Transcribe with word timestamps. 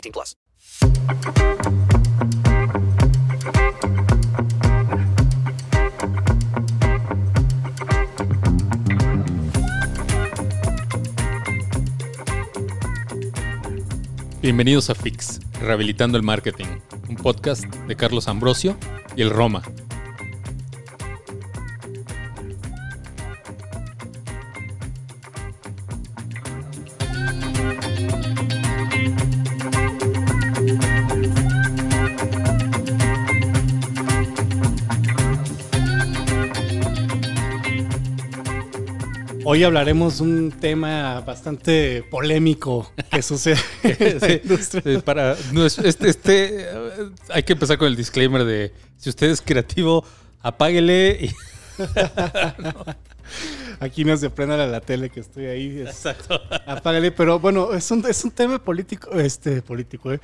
18 0.00 0.12
plus. 0.12 0.36
Bienvenidos 14.40 14.88
a 14.88 14.94
Fix, 14.94 15.40
Rehabilitando 15.60 16.16
el 16.16 16.22
Marketing, 16.22 16.66
un 17.08 17.16
podcast 17.16 17.64
de 17.64 17.96
Carlos 17.96 18.28
Ambrosio 18.28 18.76
y 19.16 19.22
el 19.22 19.30
Roma. 19.30 19.62
Hoy 39.50 39.64
hablaremos 39.64 40.20
un 40.20 40.52
tema 40.52 41.22
bastante 41.22 42.02
polémico 42.10 42.92
que 43.10 43.22
sucede 43.22 43.56
en 43.82 44.18
la 44.20 44.32
industria. 44.34 44.82
Sí, 44.84 44.98
para, 45.02 45.36
no, 45.52 45.64
este, 45.64 45.88
este, 46.06 46.60
eh, 46.64 46.66
hay 47.30 47.42
que 47.44 47.54
empezar 47.54 47.78
con 47.78 47.88
el 47.88 47.96
disclaimer 47.96 48.44
de 48.44 48.74
si 48.98 49.08
usted 49.08 49.28
es 49.30 49.40
creativo, 49.40 50.04
apáguele 50.42 51.18
y 51.22 51.30
Aquí 53.80 54.04
no 54.04 54.14
se 54.18 54.28
prenda 54.28 54.66
la 54.66 54.80
tele 54.82 55.08
que 55.08 55.20
estoy 55.20 55.46
ahí. 55.46 55.80
es- 55.80 55.88
Exacto. 55.88 56.38
apágale, 56.66 57.10
pero 57.10 57.38
bueno, 57.38 57.72
es 57.72 57.90
un, 57.90 58.04
es 58.06 58.22
un 58.24 58.32
tema 58.32 58.62
político, 58.62 59.12
este, 59.12 59.62
político, 59.62 60.12
eh, 60.12 60.20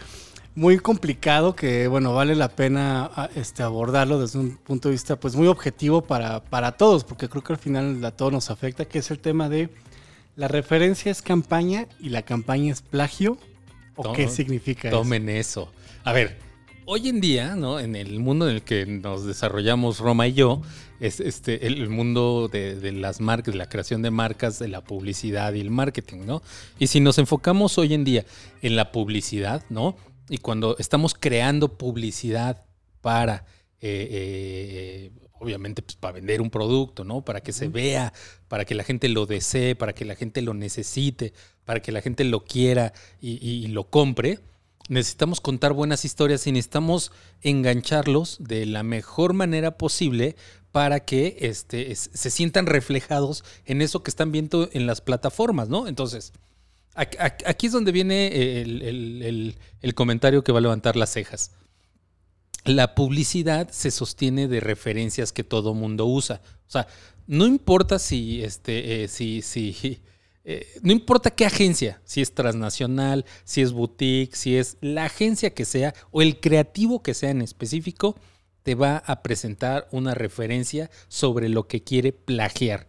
muy 0.55 0.79
complicado 0.79 1.57
que, 1.57 1.89
bueno, 1.89 2.15
vale 2.15 2.35
la 2.35 2.49
pena 2.49 3.11
este, 3.35 3.63
abordarlo 3.63 4.21
desde 4.21 4.39
un 4.39 4.57
punto 4.57 4.89
de 4.89 4.93
vista, 4.93 5.17
pues, 5.17 5.35
muy 5.35 5.49
objetivo 5.49 6.03
para, 6.03 6.45
para 6.45 6.73
todos, 6.73 7.05
porque 7.05 7.29
creo 7.29 7.43
que 7.43 7.53
al 7.55 7.59
final 7.59 8.05
a 8.05 8.13
todos 8.13 8.33
nos 8.33 8.51
afecta, 8.51 8.85
que 8.85 9.01
es 9.01 9.11
el 9.11 9.19
tema 9.19 9.49
de 9.49 9.69
la 10.37 10.49
referencia 10.49 11.13
es 11.13 11.23
campaña 11.23 11.87
y 12.01 12.09
la 12.09 12.23
campaña 12.23 12.73
es 12.73 12.83
plagio, 12.83 13.39
o 13.97 14.13
qué 14.13 14.29
significa 14.29 14.89
eso. 14.89 14.99
Tomen 14.99 15.29
eso. 15.29 15.71
A 16.03 16.13
ver, 16.13 16.39
hoy 16.85 17.09
en 17.09 17.21
día, 17.21 17.55
¿no? 17.55 17.79
En 17.79 17.95
el 17.95 18.19
mundo 18.19 18.49
en 18.49 18.57
el 18.57 18.63
que 18.63 18.87
nos 18.87 19.25
desarrollamos 19.25 19.99
Roma 19.99 20.27
y 20.27 20.35
yo, 20.35 20.63
es 21.01 21.21
este 21.21 21.67
el 21.67 21.89
mundo 21.89 22.49
de, 22.53 22.77
de 22.77 22.93
las 22.93 23.21
marcas, 23.21 23.55
de 23.55 23.59
la 23.59 23.69
creación 23.69 24.03
de 24.03 24.11
marcas, 24.11 24.59
de 24.59 24.69
la 24.69 24.81
publicidad 24.81 25.53
y 25.55 25.61
el 25.61 25.71
marketing, 25.71 26.27
¿no? 26.27 26.43
Y 26.79 26.89
si 26.89 27.01
nos 27.01 27.19
enfocamos 27.19 27.79
hoy 27.79 27.95
en 27.95 28.05
día 28.05 28.25
en 28.63 28.75
la 28.75 28.91
publicidad, 28.91 29.65
¿no? 29.71 29.97
Y 30.29 30.39
cuando 30.39 30.77
estamos 30.79 31.15
creando 31.15 31.77
publicidad 31.77 32.65
para 33.01 33.45
eh, 33.81 34.09
eh, 34.11 35.11
obviamente 35.41 35.83
pues, 35.83 35.97
para 35.97 36.13
vender 36.15 36.41
un 36.41 36.51
producto, 36.51 37.05
¿no? 37.05 37.23
Para 37.23 37.41
que 37.43 37.53
se 37.53 37.69
vea, 37.69 38.13
para 38.49 38.65
que 38.65 38.75
la 38.75 38.83
gente 38.85 39.09
lo 39.11 39.27
desee, 39.27 39.75
para 39.77 39.93
que 39.95 40.05
la 40.07 40.15
gente 40.15 40.41
lo 40.41 40.55
necesite, 40.55 41.35
para 41.67 41.81
que 41.81 41.93
la 41.93 42.01
gente 42.01 42.25
lo 42.25 42.45
quiera 42.45 42.95
y, 43.21 43.33
y- 43.47 43.65
y 43.65 43.67
lo 43.69 43.85
compre. 43.91 44.39
Necesitamos 44.89 45.41
contar 45.41 45.73
buenas 45.75 46.05
historias 46.05 46.47
y 46.47 46.53
necesitamos 46.53 47.13
engancharlos 47.43 48.39
de 48.41 48.67
la 48.67 48.83
mejor 48.83 49.33
manera 49.35 49.77
posible 49.79 50.37
para 50.73 51.01
que 51.01 51.37
este, 51.41 51.93
es- 51.93 52.11
se 52.13 52.31
sientan 52.31 52.67
reflejados 52.67 53.45
en 53.67 53.83
eso 53.83 54.03
que 54.03 54.11
están 54.11 54.33
viendo 54.33 54.69
en 54.73 54.87
las 54.87 55.01
plataformas, 55.01 55.69
¿no? 55.69 55.89
Entonces, 55.89 56.33
aquí 56.95 57.67
es 57.67 57.73
donde 57.73 57.93
viene 57.93 58.61
el- 58.63 59.57
el 59.81 59.95
comentario 59.95 60.45
que 60.45 60.53
va 60.53 60.59
a 60.59 60.63
levantar 60.63 60.97
las 60.97 61.11
cejas 61.11 61.51
la 62.65 62.95
publicidad 62.95 63.69
se 63.71 63.91
sostiene 63.91 64.49
de 64.49 64.61
referencias 64.61 65.33
que 65.33 65.45
todo 65.45 65.75
mundo 65.75 66.07
usa. 66.07 66.41
O 66.67 66.71
sea, 66.71 66.87
no 67.27 67.47
importa 67.47 67.99
si, 67.99 68.43
este, 68.43 69.05
eh, 69.05 69.09
si, 69.09 69.43
si, 69.43 70.01
eh, 70.45 70.67
no 70.83 70.93
importa 70.93 71.31
qué 71.31 71.45
agencia, 71.45 72.01
si 72.05 72.23
es 72.23 72.35
transnacional, 72.35 73.25
si 73.45 73.61
es 73.61 73.73
boutique, 73.73 74.35
si 74.35 74.57
es 74.57 74.79
la 74.81 75.05
agencia 75.07 75.51
que 75.51 75.65
sea 75.65 75.95
o 76.11 76.23
el 76.23 76.41
creativo 76.41 77.03
que 77.03 77.15
sea 77.15 77.31
en 77.31 77.43
específico, 77.43 78.17
te 78.63 78.75
va 78.75 78.97
a 78.97 79.23
presentar 79.23 79.87
una 79.91 80.15
referencia 80.15 80.91
sobre 81.09 81.51
lo 81.51 81.69
que 81.69 81.83
quiere 81.83 82.13
plagiar. 82.13 82.89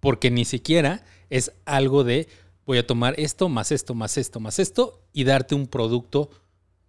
Porque 0.00 0.32
ni 0.32 0.44
siquiera 0.44 1.04
es 1.30 1.52
algo 1.64 2.02
de 2.02 2.26
voy 2.66 2.78
a 2.78 2.86
tomar 2.86 3.14
esto, 3.18 3.48
más 3.48 3.72
esto, 3.72 3.94
más 3.94 4.16
esto, 4.18 4.40
más 4.40 4.58
esto 4.58 5.00
y 5.12 5.24
darte 5.24 5.54
un 5.54 5.66
producto 5.66 6.30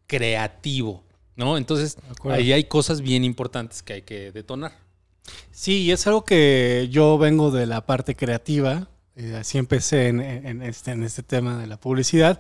creativo. 0.07 1.03
¿No? 1.35 1.57
Entonces, 1.57 1.97
ahí 2.29 2.53
hay 2.53 2.65
cosas 2.65 3.01
bien 3.01 3.23
importantes 3.23 3.81
que 3.81 3.93
hay 3.93 4.01
que 4.03 4.31
detonar. 4.31 4.77
Sí, 5.51 5.81
y 5.81 5.91
es 5.91 6.05
algo 6.05 6.23
que 6.25 6.89
yo 6.91 7.17
vengo 7.17 7.49
de 7.49 7.65
la 7.65 7.85
parte 7.87 8.15
creativa. 8.15 8.87
eh, 9.15 9.35
así 9.39 9.57
empecé 9.57 10.09
en, 10.09 10.21
en 10.21 10.61
este, 10.61 10.91
en 10.91 11.03
este 11.03 11.23
tema 11.23 11.57
de 11.57 11.65
la 11.65 11.77
publicidad. 11.77 12.39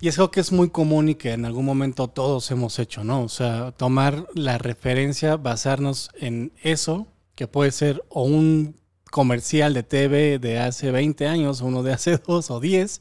Y 0.00 0.08
es 0.08 0.18
algo 0.18 0.30
que 0.30 0.40
es 0.40 0.52
muy 0.52 0.70
común 0.70 1.10
y 1.10 1.14
que 1.14 1.32
en 1.32 1.44
algún 1.44 1.66
momento 1.66 2.08
todos 2.08 2.50
hemos 2.50 2.78
hecho, 2.78 3.04
¿no? 3.04 3.22
O 3.22 3.28
sea, 3.28 3.72
tomar 3.72 4.26
la 4.34 4.56
referencia, 4.56 5.36
basarnos 5.36 6.08
en 6.18 6.52
eso, 6.62 7.06
que 7.34 7.46
puede 7.46 7.70
ser 7.70 8.02
o 8.08 8.22
un 8.22 8.79
comercial 9.10 9.74
de 9.74 9.82
TV 9.82 10.38
de 10.38 10.58
hace 10.58 10.90
20 10.90 11.26
años, 11.26 11.60
uno 11.60 11.82
de 11.82 11.92
hace 11.92 12.16
2 12.26 12.50
o 12.50 12.60
10, 12.60 13.00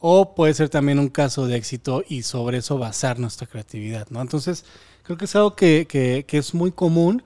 o 0.00 0.34
puede 0.34 0.54
ser 0.54 0.68
también 0.68 0.98
un 0.98 1.08
caso 1.08 1.46
de 1.46 1.56
éxito 1.56 2.04
y 2.08 2.22
sobre 2.22 2.58
eso 2.58 2.78
basar 2.78 3.18
nuestra 3.18 3.46
creatividad, 3.46 4.06
¿no? 4.10 4.20
Entonces, 4.20 4.64
creo 5.02 5.16
que 5.18 5.24
es 5.24 5.34
algo 5.36 5.56
que, 5.56 5.86
que- 5.88 6.24
es 6.38 6.54
muy 6.54 6.70
común, 6.72 7.22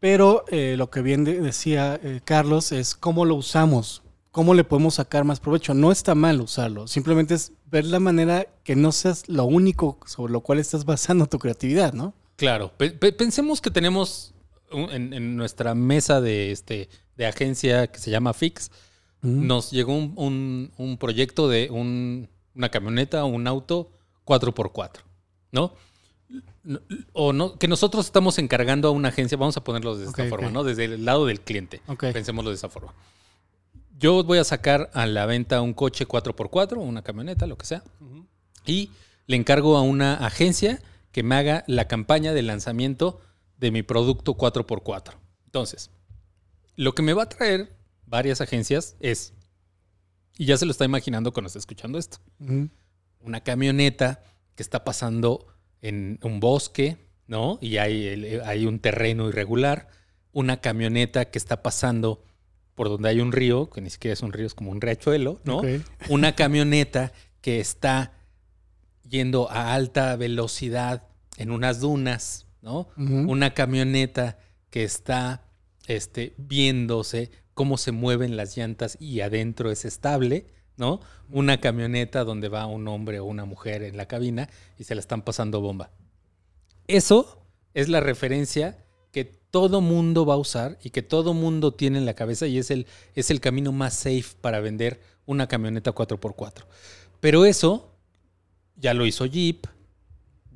pero 0.00 0.44
eh, 0.48 0.74
lo 0.76 0.90
que 0.90 1.02
bien 1.02 1.24
de- 1.24 1.40
decía 1.40 1.98
eh, 2.02 2.20
Carlos 2.24 2.72
es 2.72 2.94
cómo 2.94 3.24
lo 3.24 3.34
usamos, 3.36 4.02
cómo 4.30 4.54
le 4.54 4.64
podemos 4.64 4.94
sacar 4.94 5.24
más 5.24 5.40
provecho. 5.40 5.74
No 5.74 5.90
está 5.92 6.14
mal 6.14 6.40
usarlo, 6.40 6.86
simplemente 6.88 7.34
es 7.34 7.52
ver 7.70 7.84
la 7.86 8.00
manera 8.00 8.46
que 8.64 8.76
no 8.76 8.92
seas 8.92 9.28
lo 9.28 9.44
único 9.44 9.98
sobre 10.06 10.32
lo 10.32 10.40
cual 10.42 10.58
estás 10.58 10.84
basando 10.84 11.26
tu 11.26 11.38
creatividad, 11.38 11.92
¿no? 11.92 12.14
Claro, 12.36 12.72
pe- 12.76 12.90
pe- 12.90 13.12
pensemos 13.12 13.60
que 13.60 13.70
tenemos 13.70 14.31
en, 14.72 15.12
en 15.12 15.36
nuestra 15.36 15.74
mesa 15.74 16.20
de, 16.20 16.50
este, 16.52 16.88
de 17.16 17.26
agencia 17.26 17.86
que 17.88 17.98
se 17.98 18.10
llama 18.10 18.32
Fix, 18.32 18.70
nos 19.22 19.70
llegó 19.70 19.96
un, 19.96 20.12
un- 20.16 20.72
un 20.78 20.98
proyecto 20.98 21.48
de 21.48 21.68
un- 21.70 22.28
una 22.54 22.70
camioneta 22.70 23.24
o 23.24 23.28
un 23.28 23.46
auto 23.46 23.90
4x4, 24.26 25.00
¿no? 25.52 25.74
O 27.12 27.32
no, 27.32 27.58
que 27.58 27.68
nosotros 27.68 28.06
estamos 28.06 28.38
encargando 28.38 28.88
a 28.88 28.90
una 28.90 29.08
agencia, 29.08 29.36
vamos 29.36 29.56
a 29.56 29.64
ponerlo 29.64 29.96
de 29.96 30.06
esta 30.06 30.22
forma. 30.30 30.50
¿no? 30.50 30.64
Desde 30.64 30.84
el 30.86 31.04
lado 31.04 31.26
del 31.26 31.40
cliente. 31.40 31.82
Ok. 31.88 32.06
Pensémoslo 32.12 32.50
de 32.50 32.56
esa 32.56 32.68
forma. 32.68 32.94
Yo 33.98 34.24
voy 34.24 34.38
a 34.38 34.44
sacar 34.44 34.90
a 34.94 35.06
la 35.06 35.26
venta 35.26 35.60
un 35.60 35.74
coche 35.74 36.06
4x4, 36.06 36.78
una 36.78 37.02
camioneta, 37.02 37.46
lo 37.46 37.56
que 37.56 37.66
sea, 37.66 37.82
y 38.66 38.90
le 39.26 39.36
encargo 39.36 39.76
a 39.76 39.82
una 39.82 40.14
agencia 40.14 40.80
que 41.12 41.22
me 41.22 41.34
haga 41.36 41.62
la 41.66 41.86
campaña 41.86 42.32
de 42.32 42.42
lanzamiento 42.42 43.20
de 43.62 43.70
mi 43.70 43.84
producto 43.84 44.34
4x4. 44.34 45.14
Entonces, 45.46 45.90
lo 46.74 46.94
que 46.94 47.02
me 47.02 47.14
va 47.14 47.22
a 47.22 47.28
traer 47.28 47.76
varias 48.06 48.40
agencias 48.40 48.96
es, 48.98 49.34
y 50.36 50.46
ya 50.46 50.56
se 50.56 50.66
lo 50.66 50.72
está 50.72 50.84
imaginando 50.84 51.32
cuando 51.32 51.46
está 51.46 51.60
escuchando 51.60 51.96
esto, 51.96 52.18
una 53.20 53.40
camioneta 53.42 54.24
que 54.56 54.64
está 54.64 54.82
pasando 54.82 55.46
en 55.80 56.18
un 56.24 56.40
bosque, 56.40 56.98
¿no? 57.28 57.58
Y 57.62 57.76
hay, 57.76 58.40
hay 58.44 58.66
un 58.66 58.80
terreno 58.80 59.28
irregular, 59.28 59.88
una 60.32 60.60
camioneta 60.60 61.26
que 61.26 61.38
está 61.38 61.62
pasando 61.62 62.24
por 62.74 62.88
donde 62.88 63.10
hay 63.10 63.20
un 63.20 63.30
río, 63.30 63.70
que 63.70 63.80
ni 63.80 63.90
siquiera 63.90 64.14
es 64.14 64.22
un 64.22 64.32
río, 64.32 64.46
es 64.46 64.54
como 64.54 64.72
un 64.72 64.80
riachuelo, 64.80 65.40
¿no? 65.44 65.62
Una 66.08 66.34
camioneta 66.34 67.12
que 67.40 67.60
está 67.60 68.12
yendo 69.08 69.48
a 69.52 69.72
alta 69.72 70.16
velocidad 70.16 71.06
en 71.36 71.52
unas 71.52 71.78
dunas, 71.78 72.41
¿no? 72.62 72.88
Una 72.96 73.52
camioneta 73.52 74.38
que 74.70 74.84
está 74.84 75.44
este, 75.86 76.34
viéndose 76.38 77.30
cómo 77.54 77.76
se 77.76 77.92
mueven 77.92 78.36
las 78.36 78.56
llantas 78.56 78.96
y 78.98 79.20
adentro 79.20 79.70
es 79.70 79.84
estable, 79.84 80.46
¿no? 80.76 81.00
Una 81.28 81.60
camioneta 81.60 82.24
donde 82.24 82.48
va 82.48 82.66
un 82.66 82.88
hombre 82.88 83.20
o 83.20 83.26
una 83.26 83.44
mujer 83.44 83.82
en 83.82 83.96
la 83.96 84.06
cabina 84.06 84.48
y 84.78 84.84
se 84.84 84.94
la 84.94 85.00
están 85.00 85.22
pasando 85.22 85.60
bomba. 85.60 85.90
Eso 86.86 87.44
es 87.74 87.88
la 87.88 88.00
referencia 88.00 88.84
que 89.10 89.24
todo 89.24 89.80
mundo 89.80 90.24
va 90.24 90.34
a 90.34 90.38
usar 90.38 90.78
y 90.82 90.90
que 90.90 91.02
todo 91.02 91.34
mundo 91.34 91.74
tiene 91.74 91.98
en 91.98 92.06
la 92.06 92.14
cabeza 92.14 92.46
y 92.46 92.58
es 92.58 92.70
el, 92.70 92.86
es 93.14 93.30
el 93.30 93.40
camino 93.40 93.72
más 93.72 93.94
safe 93.94 94.36
para 94.40 94.60
vender 94.60 95.00
una 95.26 95.46
camioneta 95.46 95.94
4x4. 95.94 96.64
Pero 97.20 97.44
eso 97.44 97.92
ya 98.76 98.94
lo 98.94 99.04
hizo 99.04 99.26
Jeep, 99.26 99.66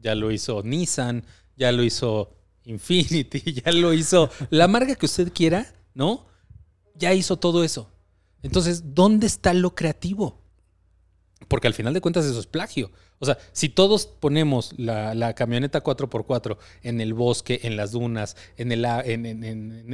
ya 0.01 0.15
lo 0.15 0.31
hizo 0.31 0.63
Nissan, 0.63 1.25
ya 1.57 1.73
lo 1.73 1.83
hizo 1.83 2.33
Infinity, 2.65 3.41
ya 3.65 3.73
lo 3.73 3.93
hizo 3.93 4.31
la 4.51 4.69
marca 4.69 4.95
que 4.97 5.07
usted 5.07 5.33
quiera, 5.33 5.73
¿no? 5.95 6.27
Ya 6.95 7.13
hizo 7.15 7.37
todo 7.39 7.63
eso. 7.65 7.91
Entonces, 8.43 8.95
¿dónde 8.95 9.27
está 9.27 9.53
lo 9.55 9.75
creativo? 9.75 10.43
Porque 11.49 11.67
al 11.69 11.75
final 11.75 11.93
de 11.95 12.01
cuentas 12.01 12.25
eso 12.25 12.41
es 12.41 12.47
plagio. 12.47 12.91
O 13.19 13.27
sea, 13.27 13.39
si 13.53 13.69
todos 13.69 14.07
ponemos 14.07 14.73
la, 14.79 15.15
la 15.15 15.35
camioneta 15.35 15.83
4x4 15.83 16.59
en 16.83 17.01
el 17.01 17.15
bosque, 17.15 17.61
en 17.63 17.77
las 17.77 17.93
dunas, 17.93 18.37
en, 18.57 18.73
el, 18.73 18.85
en, 18.85 19.27
en- 19.27 19.45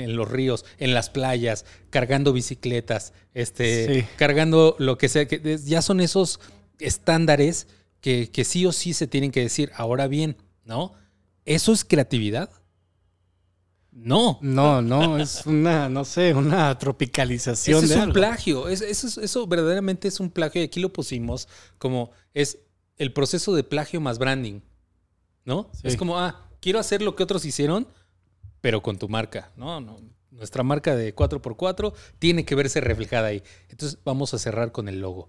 en- 0.00 0.16
los 0.16 0.30
ríos, 0.30 0.64
en 0.78 0.94
las 0.94 1.10
playas, 1.10 1.64
cargando 1.90 2.32
bicicletas, 2.32 3.12
este, 3.34 4.02
Sí. 4.02 4.06
cargando 4.16 4.76
lo 4.78 4.98
que 4.98 5.08
sea, 5.08 5.26
que 5.28 5.58
ya 5.64 5.82
son 5.82 6.00
esos 6.00 6.40
estándares 6.78 7.68
que, 8.00 8.30
que 8.30 8.44
sí 8.44 8.66
o 8.66 8.72
sí 8.72 8.92
se 8.92 9.06
tienen 9.06 9.30
que 9.30 9.40
decir. 9.40 9.70
Ahora 9.76 10.08
bien, 10.08 10.36
¿no? 10.64 10.94
¿Eso 11.44 11.72
es 11.72 11.84
creatividad? 11.84 12.50
No. 13.90 14.38
No, 14.40 14.80
no, 14.80 15.18
es 15.18 15.44
una, 15.44 15.88
no 15.88 16.04
sé, 16.04 16.32
una 16.34 16.76
tropicalización 16.78 17.76
Eso 17.78 17.84
es 17.84 17.90
de 17.90 17.96
un 17.96 18.02
algo. 18.02 18.14
plagio. 18.14 18.68
Es- 18.68 18.80
eso, 18.80 19.06
es- 19.06 19.18
eso 19.18 19.46
verdaderamente 19.46 20.08
es 20.08 20.18
un 20.20 20.30
plagio. 20.30 20.62
Y 20.62 20.64
aquí 20.64 20.80
lo 20.80 20.92
pusimos 20.92 21.46
como 21.78 22.10
es 22.32 22.58
el 22.96 23.12
proceso 23.12 23.54
de 23.54 23.64
plagio 23.64 24.00
más 24.00 24.18
branding. 24.18 24.60
¿No? 25.44 25.68
Sí. 25.74 25.80
Es 25.88 25.96
como, 25.96 26.18
ah, 26.20 26.48
quiero 26.60 26.78
hacer 26.78 27.02
lo 27.02 27.16
que 27.16 27.24
otros 27.24 27.44
hicieron, 27.44 27.86
pero 28.60 28.80
con 28.82 28.96
tu 28.98 29.08
marca. 29.08 29.50
No, 29.56 29.80
no. 29.80 29.98
Nuestra 30.30 30.62
marca 30.62 30.94
de 30.96 31.14
4x4 31.14 31.92
tiene 32.18 32.44
que 32.44 32.54
verse 32.54 32.80
reflejada 32.80 33.26
ahí. 33.28 33.42
Entonces 33.68 33.98
vamos 34.04 34.32
a 34.34 34.38
cerrar 34.38 34.72
con 34.72 34.88
el 34.88 35.00
logo. 35.00 35.28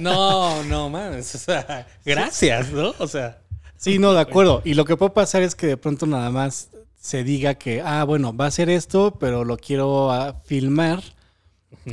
No, 0.00 0.64
no, 0.64 0.88
mames. 0.90 1.34
O 1.34 1.38
sea, 1.38 1.86
gracias, 2.04 2.72
¿no? 2.72 2.94
O 2.98 3.06
sea. 3.06 3.42
Sí, 3.76 3.98
no, 3.98 4.12
de 4.14 4.20
acuerdo. 4.20 4.62
Y 4.64 4.74
lo 4.74 4.84
que 4.84 4.96
puede 4.96 5.10
pasar 5.12 5.42
es 5.42 5.54
que 5.54 5.66
de 5.66 5.76
pronto 5.76 6.06
nada 6.06 6.30
más 6.30 6.68
se 7.00 7.22
diga 7.24 7.54
que, 7.54 7.82
ah, 7.82 8.04
bueno, 8.04 8.34
va 8.34 8.46
a 8.46 8.50
ser 8.50 8.70
esto, 8.70 9.16
pero 9.20 9.44
lo 9.44 9.56
quiero 9.58 10.10
ah, 10.10 10.40
filmar 10.44 11.02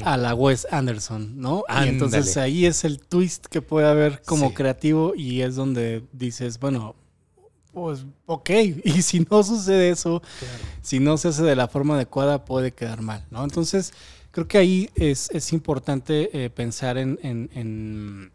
a 0.03 0.15
la 0.15 0.33
Wes 0.35 0.67
Anderson, 0.71 1.39
¿no? 1.41 1.63
Y 1.83 1.87
entonces 1.89 2.37
ahí 2.37 2.65
es 2.65 2.85
el 2.85 2.99
twist 2.99 3.47
que 3.47 3.61
puede 3.61 3.87
haber 3.87 4.21
como 4.21 4.49
Sí. 4.49 4.53
creativo 4.53 5.13
y 5.15 5.41
es 5.41 5.55
donde 5.55 6.03
dices, 6.13 6.59
bueno, 6.59 6.95
pues 7.73 8.05
ok, 8.25 8.49
y 8.85 9.01
si 9.01 9.21
no 9.29 9.43
sucede 9.43 9.89
eso, 9.89 10.21
si 10.81 10.99
no 10.99 11.17
se 11.17 11.29
hace 11.29 11.43
de 11.43 11.55
la 11.57 11.67
forma 11.67 11.95
adecuada, 11.95 12.45
puede 12.45 12.71
quedar 12.71 13.01
mal, 13.01 13.25
¿no? 13.31 13.43
Entonces, 13.43 13.91
creo 14.31 14.47
que 14.47 14.57
ahí 14.59 14.89
es, 14.95 15.29
es 15.31 15.51
importante 15.51 16.29
eh, 16.45 16.49
pensar 16.49 16.97
en, 16.97 17.19
en- 17.21 17.49
en- 17.53 18.31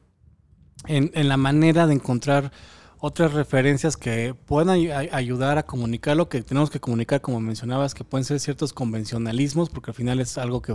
en- 0.89 1.11
en 1.15 1.29
la 1.29 1.37
manera 1.39 1.87
de 1.87 1.95
encontrar 1.95 2.53
otras 2.99 3.33
referencias 3.35 3.97
que 3.97 4.35
puedan 4.47 4.71
ay- 4.71 4.91
ay- 4.91 5.09
ayudar 5.13 5.59
a 5.59 5.65
comunicar 5.65 6.17
lo 6.17 6.29
que 6.29 6.43
tenemos 6.43 6.71
que 6.71 6.81
comunicar, 6.81 7.21
como 7.21 7.41
mencionabas, 7.41 7.95
que 7.95 8.05
pueden 8.05 8.25
ser 8.25 8.41
ciertos 8.41 8.73
convencionalismos, 8.73 9.69
porque 9.71 9.91
al 9.91 9.95
final 9.95 10.21
es 10.21 10.39
algo 10.39 10.63
que 10.63 10.75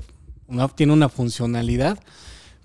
tiene 0.75 0.93
una 0.93 1.09
funcionalidad, 1.09 1.97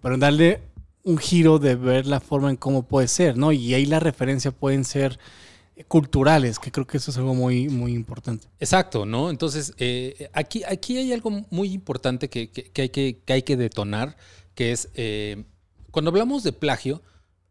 pero 0.03 0.19
darle 0.19 0.61
un 1.05 1.19
giro 1.19 1.59
de 1.59 1.77
ver 1.77 2.07
la 2.07 2.21
forma 2.21 2.51
en 2.51 2.57
cómo 2.57 2.83
puede 2.83 3.07
ser, 3.09 3.37
¿no? 3.39 3.53
Y 3.53 3.75
ahí 3.75 3.87
la 3.87 4.01
referencia 4.01 4.51
pueden 4.51 4.85
ser 4.85 5.19
culturales, 5.89 6.59
que 6.59 6.73
creo 6.73 6.87
que 6.87 6.97
eso 6.97 7.11
es 7.11 7.17
algo 7.19 7.35
muy, 7.35 7.69
muy 7.69 7.93
importante. 7.93 8.49
Exacto, 8.61 9.05
¿no? 9.07 9.31
Entonces, 9.31 9.75
eh, 9.79 10.31
aquí, 10.33 10.63
aquí 10.65 10.97
hay 10.99 11.13
algo 11.13 11.45
muy 11.51 11.73
importante 11.73 12.29
que, 12.29 12.51
que- 12.51 12.83
hay, 12.83 12.89
que, 12.89 13.19
que 13.25 13.33
hay 13.33 13.43
que 13.43 13.57
detonar, 13.57 14.17
que 14.55 14.73
es, 14.73 14.89
eh, 14.95 15.45
cuando 15.91 16.11
hablamos 16.11 16.43
de 16.43 16.53
plagio, 16.53 17.03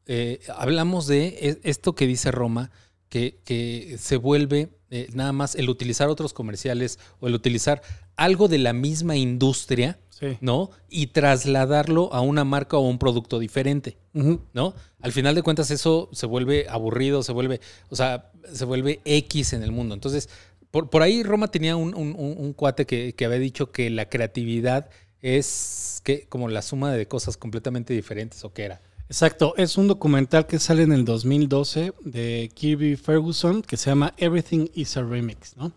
eh, 0.08 0.40
hablamos 0.56 1.08
de 1.08 1.28
e- 1.28 1.60
esto 1.64 1.96
que 1.96 2.08
dice 2.08 2.32
Roma, 2.32 2.72
que, 3.10 3.40
que 3.46 3.98
se 4.00 4.18
vuelve 4.18 4.70
eh, 4.92 5.08
nada 5.14 5.32
más 5.32 5.56
el 5.56 5.70
utilizar 5.70 6.10
otros 6.10 6.34
comerciales 6.34 7.00
o 7.20 7.28
el 7.28 7.36
utilizar 7.36 7.82
algo 8.16 8.48
de 8.48 8.58
la 8.60 8.74
misma 8.74 9.16
industria, 9.16 10.00
Sí. 10.18 10.38
¿no? 10.40 10.70
Y 10.90 11.08
trasladarlo 11.08 12.14
a 12.14 12.22
una 12.22 12.46
marca 12.46 12.78
o 12.78 12.88
un 12.88 12.98
producto 13.00 13.38
diferente. 13.38 13.98
¿no? 14.14 14.74
Al 15.02 15.12
final 15.12 15.36
de 15.36 15.42
cuentas 15.44 15.72
eso 15.72 16.08
se 16.14 16.26
vuelve 16.26 16.68
aburrido, 16.70 17.22
se 17.22 17.34
vuelve, 17.34 17.60
o 17.90 17.98
sea, 17.98 18.32
se 18.54 18.64
vuelve 18.64 19.02
X 19.04 19.52
en 19.52 19.62
el 19.62 19.74
mundo. 19.74 19.94
Entonces, 19.94 20.30
por, 20.72 20.90
por 20.90 21.02
ahí 21.02 21.22
Roma 21.22 21.50
tenía 21.50 21.76
un, 21.76 21.94
un- 21.96 22.16
un- 22.18 22.36
un 22.38 22.54
cuate 22.54 22.86
que, 22.86 23.14
que 23.14 23.26
había 23.26 23.40
dicho 23.40 23.74
que 23.74 23.90
la 23.90 24.08
creatividad 24.08 24.90
es 25.22 26.00
que 26.06 26.28
como 26.30 26.48
la 26.48 26.62
suma 26.62 26.94
de 26.94 27.08
cosas 27.10 27.36
completamente 27.36 27.94
diferentes 27.94 28.44
o 28.46 28.54
qué 28.54 28.64
era. 28.64 28.82
Exacto, 29.08 29.54
es 29.58 29.78
un 29.78 29.88
documental 29.88 30.48
que 30.48 30.60
sale 30.60 30.82
en 30.84 30.92
el 30.92 31.06
2012 31.06 31.94
de 32.04 32.52
Kirby 32.54 32.96
Ferguson 32.96 33.62
que 33.62 33.78
se 33.78 33.92
llama 33.92 34.14
Everything 34.18 34.68
is 34.74 34.98
a 34.98 35.04
Remix, 35.04 35.56
¿no? 35.58 35.72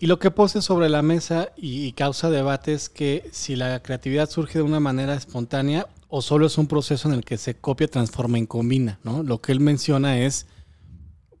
Y 0.00 0.06
lo 0.06 0.18
que 0.18 0.30
pone 0.30 0.62
sobre 0.62 0.88
la 0.88 1.02
mesa 1.02 1.50
y, 1.56 1.86
y 1.86 1.92
causa 1.92 2.30
debate 2.30 2.72
es 2.72 2.88
que 2.88 3.28
si 3.32 3.56
la 3.56 3.82
creatividad 3.82 4.30
surge 4.30 4.58
de 4.58 4.62
una 4.62 4.80
manera 4.80 5.14
espontánea 5.14 5.88
o 6.08 6.22
solo 6.22 6.46
es 6.46 6.58
un 6.58 6.66
proceso 6.66 7.08
en 7.08 7.14
el 7.14 7.24
que 7.24 7.38
se 7.38 7.54
copia, 7.56 7.88
transforma 7.88 8.38
y 8.38 8.46
combina, 8.46 8.98
¿no? 9.02 9.22
Lo 9.22 9.40
que 9.40 9.52
él 9.52 9.60
menciona 9.60 10.18
es, 10.18 10.46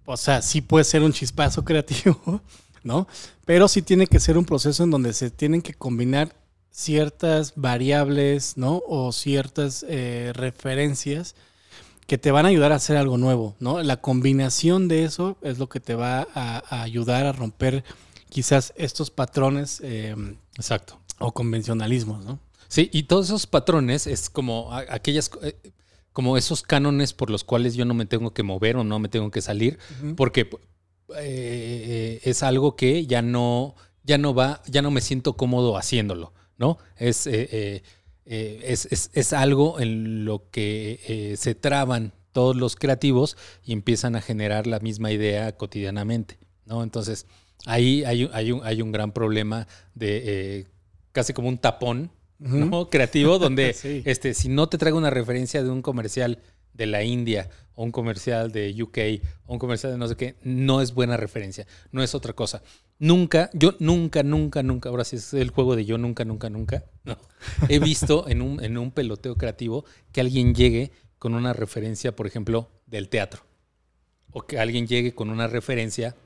o 0.06 0.16
sea, 0.16 0.42
sí 0.42 0.60
puede 0.60 0.84
ser 0.84 1.02
un 1.02 1.12
chispazo 1.12 1.64
creativo, 1.66 2.42
¿no? 2.82 3.06
Pero 3.44 3.68
sí 3.68 3.82
tiene 3.82 4.06
que 4.06 4.18
ser 4.18 4.38
un 4.38 4.44
proceso 4.44 4.82
en 4.82 4.90
donde 4.90 5.12
se 5.12 5.30
tienen 5.30 5.62
que 5.62 5.74
combinar 5.74 6.34
ciertas 6.70 7.54
variables, 7.56 8.56
¿no? 8.56 8.82
O 8.86 9.12
ciertas 9.12 9.84
eh, 9.88 10.32
referencias 10.34 11.34
que 12.06 12.18
te 12.18 12.30
van 12.30 12.46
a 12.46 12.48
ayudar 12.48 12.72
a 12.72 12.76
hacer 12.76 12.96
algo 12.96 13.18
nuevo, 13.18 13.54
¿no? 13.60 13.82
La 13.82 14.00
combinación 14.00 14.88
de 14.88 15.04
eso 15.04 15.36
es 15.42 15.58
lo 15.58 15.68
que 15.68 15.80
te 15.80 15.94
va 15.94 16.26
a, 16.34 16.62
a 16.68 16.82
ayudar 16.82 17.26
a 17.26 17.32
romper 17.32 17.84
quizás 18.28 18.72
estos 18.76 19.10
patrones 19.10 19.80
eh, 19.82 20.14
Exacto. 20.56 20.98
o 21.18 21.32
convencionalismos, 21.32 22.24
¿no? 22.24 22.38
Sí, 22.68 22.90
y 22.92 23.04
todos 23.04 23.26
esos 23.26 23.46
patrones 23.46 24.06
es 24.06 24.28
como 24.28 24.72
aquellas, 24.72 25.30
eh, 25.42 25.56
como 26.12 26.36
esos 26.36 26.62
cánones 26.62 27.14
por 27.14 27.30
los 27.30 27.44
cuales 27.44 27.74
yo 27.74 27.84
no 27.84 27.94
me 27.94 28.04
tengo 28.04 28.32
que 28.32 28.42
mover 28.42 28.76
o 28.76 28.84
no 28.84 28.98
me 28.98 29.08
tengo 29.08 29.30
que 29.30 29.40
salir, 29.40 29.78
porque 30.16 30.50
eh, 31.16 32.20
es 32.24 32.42
algo 32.42 32.76
que 32.76 33.06
ya 33.06 33.22
no, 33.22 33.74
ya 34.04 34.18
no 34.18 34.34
va, 34.34 34.62
ya 34.66 34.82
no 34.82 34.90
me 34.90 35.00
siento 35.00 35.34
cómodo 35.34 35.78
haciéndolo, 35.78 36.34
¿no? 36.58 36.78
Es, 36.96 37.26
eh, 37.26 37.48
eh, 37.50 37.82
eh, 38.26 38.60
es, 38.64 38.86
es- 38.90 39.10
es 39.14 39.32
algo 39.32 39.80
en 39.80 40.24
lo 40.26 40.50
que 40.50 41.34
se 41.38 41.54
traban 41.54 42.12
todos 42.32 42.54
los 42.56 42.76
creativos 42.76 43.36
y 43.64 43.72
empiezan 43.72 44.14
a 44.16 44.20
generar 44.20 44.66
la 44.66 44.78
misma 44.80 45.10
idea 45.10 45.56
cotidianamente, 45.56 46.38
¿no? 46.66 46.82
Entonces, 46.82 47.26
ahí 47.64 48.04
hay, 48.04 48.24
un- 48.24 48.30
hay, 48.34 48.52
un, 48.52 48.60
hay 48.64 48.82
un 48.82 48.92
gran 48.92 49.12
problema 49.12 49.66
de 49.94 50.66
casi 51.12 51.32
como 51.32 51.48
un 51.48 51.58
tapón, 51.58 52.10
¿no? 52.38 52.88
Creativo, 52.90 53.38
donde 53.38 53.72
Sí. 53.74 54.02
este, 54.04 54.34
si 54.34 54.48
no 54.48 54.68
te 54.68 54.78
traigo 54.78 54.98
una 54.98 55.10
referencia 55.10 55.62
de 55.62 55.70
un 55.70 55.82
comercial 55.82 56.38
de 56.74 56.86
la 56.86 57.02
India 57.02 57.48
o 57.74 57.82
un 57.82 57.90
comercial 57.90 58.52
de 58.52 58.80
UK 58.80 59.24
o 59.46 59.54
un 59.54 59.58
comercial 59.58 59.90
de 59.92 59.98
no 59.98 60.06
sé 60.06 60.16
qué, 60.16 60.36
no 60.42 60.80
es 60.82 60.92
buena 60.94 61.16
referencia, 61.16 61.66
no 61.90 62.02
es 62.02 62.14
otra 62.14 62.34
cosa. 62.34 62.62
Nunca, 63.00 63.48
yo 63.52 63.74
nunca, 63.78 64.22
nunca, 64.24 64.62
nunca, 64.62 64.88
ahora 64.88 65.04
sí 65.04 65.16
es 65.16 65.32
el 65.34 65.50
juego 65.50 65.76
de 65.76 65.84
yo 65.84 65.98
nunca, 65.98 66.24
nunca, 66.24 66.50
nunca, 66.50 66.84
no. 67.04 67.16
He 67.68 67.78
visto 67.78 68.28
en 68.28 68.42
un, 68.42 68.62
en 68.62 68.76
un 68.76 68.90
peloteo 68.90 69.36
creativo 69.36 69.84
que 70.10 70.20
alguien 70.20 70.52
llegue 70.54 70.90
con 71.18 71.34
una 71.34 71.52
referencia, 71.52 72.14
por 72.16 72.26
ejemplo, 72.26 72.68
del 72.86 73.08
teatro. 73.08 73.42
O 74.32 74.42
que 74.42 74.58
alguien 74.58 74.86
llegue 74.88 75.14
con 75.14 75.30
una 75.30 75.46
referencia 75.46 76.16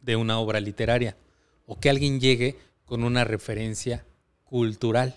de 0.00 0.14
una 0.16 0.38
obra 0.38 0.60
literaria. 0.60 1.16
O 1.66 1.78
que 1.80 1.90
alguien 1.90 2.20
llegue 2.20 2.56
con 2.84 3.02
una 3.02 3.24
referencia 3.24 4.04
cultural. 4.44 5.16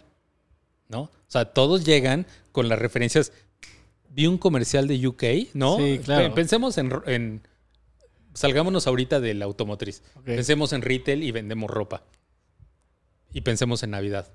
¿No? 0.90 1.04
O 1.04 1.10
sea, 1.28 1.46
todos 1.46 1.86
llegan 1.86 2.26
con 2.52 2.68
las 2.70 2.80
referencias 2.80 3.32
vi 4.10 4.28
un 4.28 4.38
comercial 4.38 4.88
de 4.88 5.08
UK, 5.08 5.24
¿no? 5.54 5.78
Sí, 5.78 6.00
claro. 6.04 6.30
Pe- 6.30 6.36
Pensemos 6.36 6.78
en, 6.78 6.92
en- 7.06 7.48
Salgámonos 8.34 8.88
ahorita 8.88 9.20
de 9.20 9.34
la 9.34 9.46
automotriz. 9.46 10.04
Pensemos 10.24 10.74
en 10.74 10.82
retail 10.82 11.24
y 11.24 11.32
vendemos 11.32 11.70
ropa. 11.70 12.04
Y 13.34 13.42
pensemos 13.42 13.84
en 13.84 13.92
Navidad. 13.92 14.28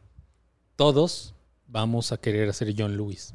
Todos 0.77 1.35
vamos 1.67 2.13
a 2.13 2.19
querer 2.19 2.49
hacer 2.49 2.75
John 2.77 2.97
Lewis. 2.97 3.35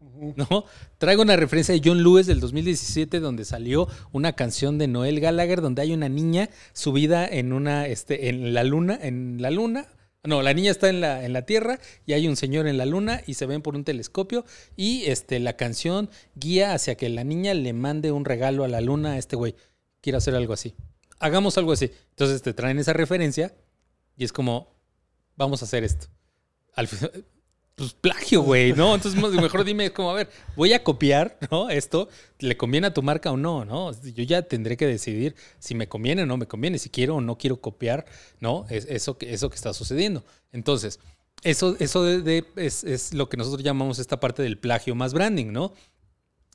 ¿No? 0.00 0.64
Traigo 0.98 1.22
una 1.22 1.36
referencia 1.36 1.74
de 1.74 1.80
John 1.84 2.02
Lewis 2.02 2.26
del 2.26 2.40
2017 2.40 3.20
donde 3.20 3.44
salió 3.44 3.88
una 4.12 4.34
canción 4.34 4.78
de 4.78 4.88
Noel 4.88 5.20
Gallagher 5.20 5.60
donde 5.60 5.82
hay 5.82 5.92
una 5.92 6.08
niña 6.08 6.48
subida 6.72 7.26
en 7.26 7.52
una 7.52 7.86
este 7.86 8.28
en 8.28 8.54
la 8.54 8.64
luna, 8.64 8.98
en 9.00 9.40
la 9.40 9.50
luna. 9.50 9.86
No, 10.22 10.42
la 10.42 10.54
niña 10.54 10.72
está 10.72 10.88
en 10.88 11.00
la, 11.00 11.24
en 11.24 11.32
la 11.32 11.42
Tierra 11.42 11.78
y 12.04 12.12
hay 12.12 12.26
un 12.26 12.34
señor 12.36 12.66
en 12.66 12.78
la 12.78 12.84
Luna 12.84 13.22
y 13.28 13.34
se 13.34 13.46
ven 13.46 13.62
por 13.62 13.76
un 13.76 13.84
telescopio 13.84 14.44
y 14.74 15.04
este, 15.04 15.38
la 15.38 15.56
canción 15.56 16.10
guía 16.34 16.74
hacia 16.74 16.96
que 16.96 17.08
la 17.08 17.22
niña 17.22 17.54
le 17.54 17.72
mande 17.72 18.10
un 18.10 18.24
regalo 18.24 18.64
a 18.64 18.68
la 18.68 18.80
Luna 18.80 19.12
a 19.12 19.18
este 19.18 19.36
güey. 19.36 19.54
Quiero 20.06 20.18
hacer 20.18 20.36
algo 20.36 20.52
así. 20.52 20.72
Hagamos 21.18 21.58
algo 21.58 21.72
así. 21.72 21.90
Entonces 22.10 22.40
te 22.42 22.54
traen 22.54 22.78
esa 22.78 22.92
referencia 22.92 23.52
y 24.16 24.22
es 24.22 24.32
como, 24.32 24.72
vamos 25.34 25.62
a 25.62 25.64
hacer 25.64 25.82
esto. 25.82 26.06
Al 26.74 26.86
fin- 26.86 27.10
pues 27.74 27.92
plagio, 27.92 28.42
güey, 28.42 28.72
¿no? 28.72 28.94
Entonces 28.94 29.20
mejor 29.20 29.64
dime, 29.64 29.92
como, 29.92 30.12
a 30.12 30.14
ver, 30.14 30.30
voy 30.54 30.72
a 30.74 30.84
copiar, 30.84 31.38
¿no? 31.50 31.70
Esto, 31.70 32.08
¿le 32.38 32.56
conviene 32.56 32.86
a 32.86 32.94
tu 32.94 33.02
marca 33.02 33.32
o 33.32 33.36
no, 33.36 33.64
no? 33.64 33.90
Yo 34.00 34.22
ya 34.22 34.42
tendré 34.42 34.76
que 34.76 34.86
decidir 34.86 35.34
si 35.58 35.74
me 35.74 35.88
conviene 35.88 36.22
o 36.22 36.26
no 36.26 36.36
me 36.36 36.46
conviene, 36.46 36.78
si 36.78 36.88
quiero 36.88 37.16
o 37.16 37.20
no 37.20 37.36
quiero 37.36 37.60
copiar, 37.60 38.06
¿no? 38.38 38.64
Es, 38.70 38.86
eso, 38.88 39.16
eso 39.22 39.50
que 39.50 39.56
está 39.56 39.74
sucediendo. 39.74 40.24
Entonces, 40.52 41.00
eso, 41.42 41.74
eso 41.80 42.04
de- 42.04 42.22
de- 42.22 42.44
es, 42.54 42.84
es 42.84 43.12
lo 43.12 43.28
que 43.28 43.36
nosotros 43.36 43.64
llamamos 43.64 43.98
esta 43.98 44.20
parte 44.20 44.44
del 44.44 44.56
plagio 44.56 44.94
más 44.94 45.12
branding, 45.14 45.46
¿no? 45.50 45.72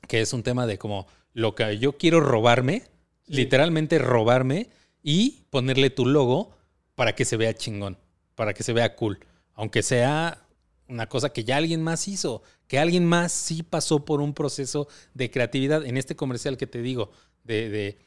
Que 0.08 0.22
es 0.22 0.32
un 0.32 0.42
tema 0.42 0.66
de 0.66 0.78
como 0.78 1.06
lo 1.34 1.54
que 1.54 1.76
yo 1.78 1.98
quiero 1.98 2.20
robarme, 2.20 2.84
literalmente 3.26 3.98
robarme 3.98 4.70
y 5.02 5.44
ponerle 5.50 5.90
tu 5.90 6.06
logo 6.06 6.56
para 6.94 7.14
que 7.14 7.24
se 7.24 7.36
vea 7.36 7.54
chingón, 7.54 7.98
para 8.34 8.54
que 8.54 8.62
se 8.62 8.72
vea 8.72 8.94
cool. 8.96 9.20
Aunque 9.54 9.82
sea 9.82 10.46
una 10.88 11.08
cosa 11.08 11.30
que 11.30 11.44
ya 11.44 11.56
alguien 11.56 11.82
más 11.82 12.08
hizo, 12.08 12.42
que 12.66 12.78
alguien 12.78 13.04
más 13.04 13.32
sí 13.32 13.62
pasó 13.62 14.04
por 14.04 14.20
un 14.20 14.34
proceso 14.34 14.88
de 15.14 15.30
creatividad. 15.30 15.84
En 15.84 15.96
este 15.96 16.16
comercial 16.16 16.56
que 16.56 16.66
te 16.66 16.82
digo, 16.82 17.10
de, 17.44 17.68
de, 17.70 17.98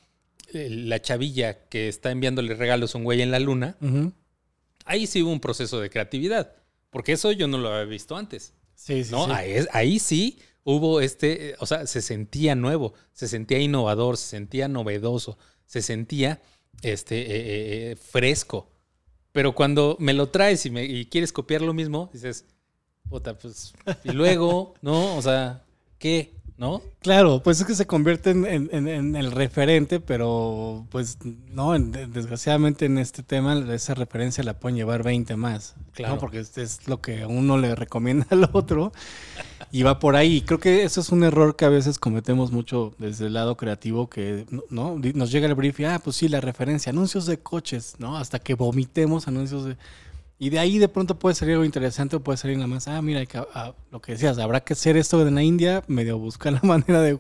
eh, 0.54 0.70
la 0.70 1.02
chavilla 1.02 1.68
que 1.68 1.88
está 1.88 2.12
enviándole 2.12 2.54
regalos 2.56 2.96
a 2.96 2.98
un 2.98 3.04
güey 3.04 3.22
en 3.22 3.32
la 3.32 3.40
luna, 3.40 3.78
ahí 4.86 5.08
sí 5.08 5.24
hubo 5.24 5.32
un 5.32 5.40
proceso 5.40 5.80
de 5.80 5.90
creatividad. 5.90 6.54
Porque 6.90 7.14
eso 7.14 7.32
yo 7.32 7.48
no 7.48 7.58
lo 7.58 7.70
había 7.70 7.86
visto 7.86 8.16
antes. 8.16 8.54
Sí, 8.76 9.04
sí, 9.04 9.12
¿no? 9.12 9.26
sí. 9.26 9.32
Ahí, 9.32 9.66
ahí 9.72 10.00
sí 10.00 10.40
hubo 10.66 11.00
este, 11.00 11.52
eh, 11.52 11.56
o 11.60 11.66
sea, 11.66 11.88
se 11.88 12.02
sentía 12.02 12.56
nuevo, 12.56 12.94
se 13.14 13.30
sentía 13.30 13.60
innovador, 13.60 14.18
se 14.18 14.28
sentía 14.28 14.68
novedoso, 14.68 15.38
se 15.66 15.82
sentía 15.82 16.42
este, 16.82 17.22
eh, 17.22 17.92
eh, 17.92 17.96
fresco. 17.96 18.68
Pero 19.32 19.54
cuando 19.54 19.96
me 20.00 20.14
lo 20.14 20.30
traes 20.30 20.66
y, 20.66 20.78
y 20.78 21.06
quieres 21.06 21.32
copiar 21.32 21.62
lo 21.62 21.74
mismo, 21.74 22.10
dices, 22.12 22.46
puta, 23.10 23.38
pues, 23.38 23.74
y 24.04 24.12
luego, 24.12 24.74
¿no? 24.82 25.16
O 25.16 25.22
sea, 25.22 25.64
¿qué? 26.00 26.34
¿No? 26.58 26.82
Claro, 27.02 27.42
pues 27.44 27.60
es 27.60 27.66
que 27.68 27.76
se 27.76 27.86
convierte 27.86 28.30
en, 28.30 28.46
en- 28.72 29.16
el 29.18 29.32
referente, 29.34 30.00
pero 30.00 30.86
pues 30.90 31.18
no, 31.52 31.76
en- 31.76 31.92
de- 31.92 32.08
desgraciadamente 32.08 32.86
en 32.86 32.98
este 32.98 33.24
tema 33.24 33.58
esa 33.74 33.94
referencia 33.94 34.42
la 34.42 34.58
pueden 34.58 34.78
llevar 34.78 35.04
20 35.04 35.36
más, 35.36 35.76
Claro. 35.94 36.14
¿no? 36.16 36.20
Porque 36.22 36.40
es, 36.40 36.58
es 36.58 36.88
lo 36.88 37.02
que 37.02 37.26
uno 37.26 37.58
le 37.58 37.76
recomienda 37.76 38.26
al 38.32 38.50
otro 38.54 38.94
y 39.70 39.84
va 39.84 40.00
por 40.00 40.16
ahí. 40.16 40.42
Creo 40.44 40.60
que 40.62 40.84
eso 40.86 41.02
es 41.02 41.10
un 41.10 41.26
error 41.26 41.58
que 41.58 41.66
a 41.66 41.70
veces 41.70 42.00
cometemos 42.00 42.54
mucho 42.54 42.96
desde 43.00 43.26
el 43.28 43.34
lado 43.34 43.58
creativo, 43.58 44.10
que 44.10 44.46
no 44.70 44.98
nos 45.14 45.32
llega 45.32 45.48
el 45.48 45.56
brief 45.56 45.82
y, 45.82 45.86
ah, 45.86 46.00
pues 46.02 46.16
sí, 46.16 46.30
la 46.30 46.40
referencia, 46.40 46.90
anuncios 46.90 47.26
de 47.26 47.38
coches, 47.38 47.96
¿no? 48.00 48.16
Hasta 48.18 48.40
que 48.40 48.54
vomitemos 48.54 49.28
anuncios 49.28 49.66
de... 49.66 49.76
Y 50.38 50.50
de 50.50 50.60
ahí 50.60 50.80
de 50.80 50.90
pronto 50.90 51.18
puede 51.18 51.34
salir 51.36 51.54
algo 51.54 51.66
interesante 51.66 52.16
o 52.18 52.20
puede 52.20 52.38
salir 52.38 52.58
nada 52.58 52.68
más, 52.68 52.88
ah, 52.90 53.02
mira, 53.02 53.26
que- 53.26 53.38
ah, 53.54 53.74
lo 53.92 54.02
que 54.02 54.12
decías, 54.14 54.38
habrá 54.38 54.60
que 54.62 54.74
hacer 54.74 54.98
esto 54.98 55.26
en 55.26 55.36
la 55.36 55.44
India, 55.44 55.84
medio 55.88 56.18
buscar 56.18 56.52
la 56.62 56.62
manera 56.64 57.02
de, 57.02 57.18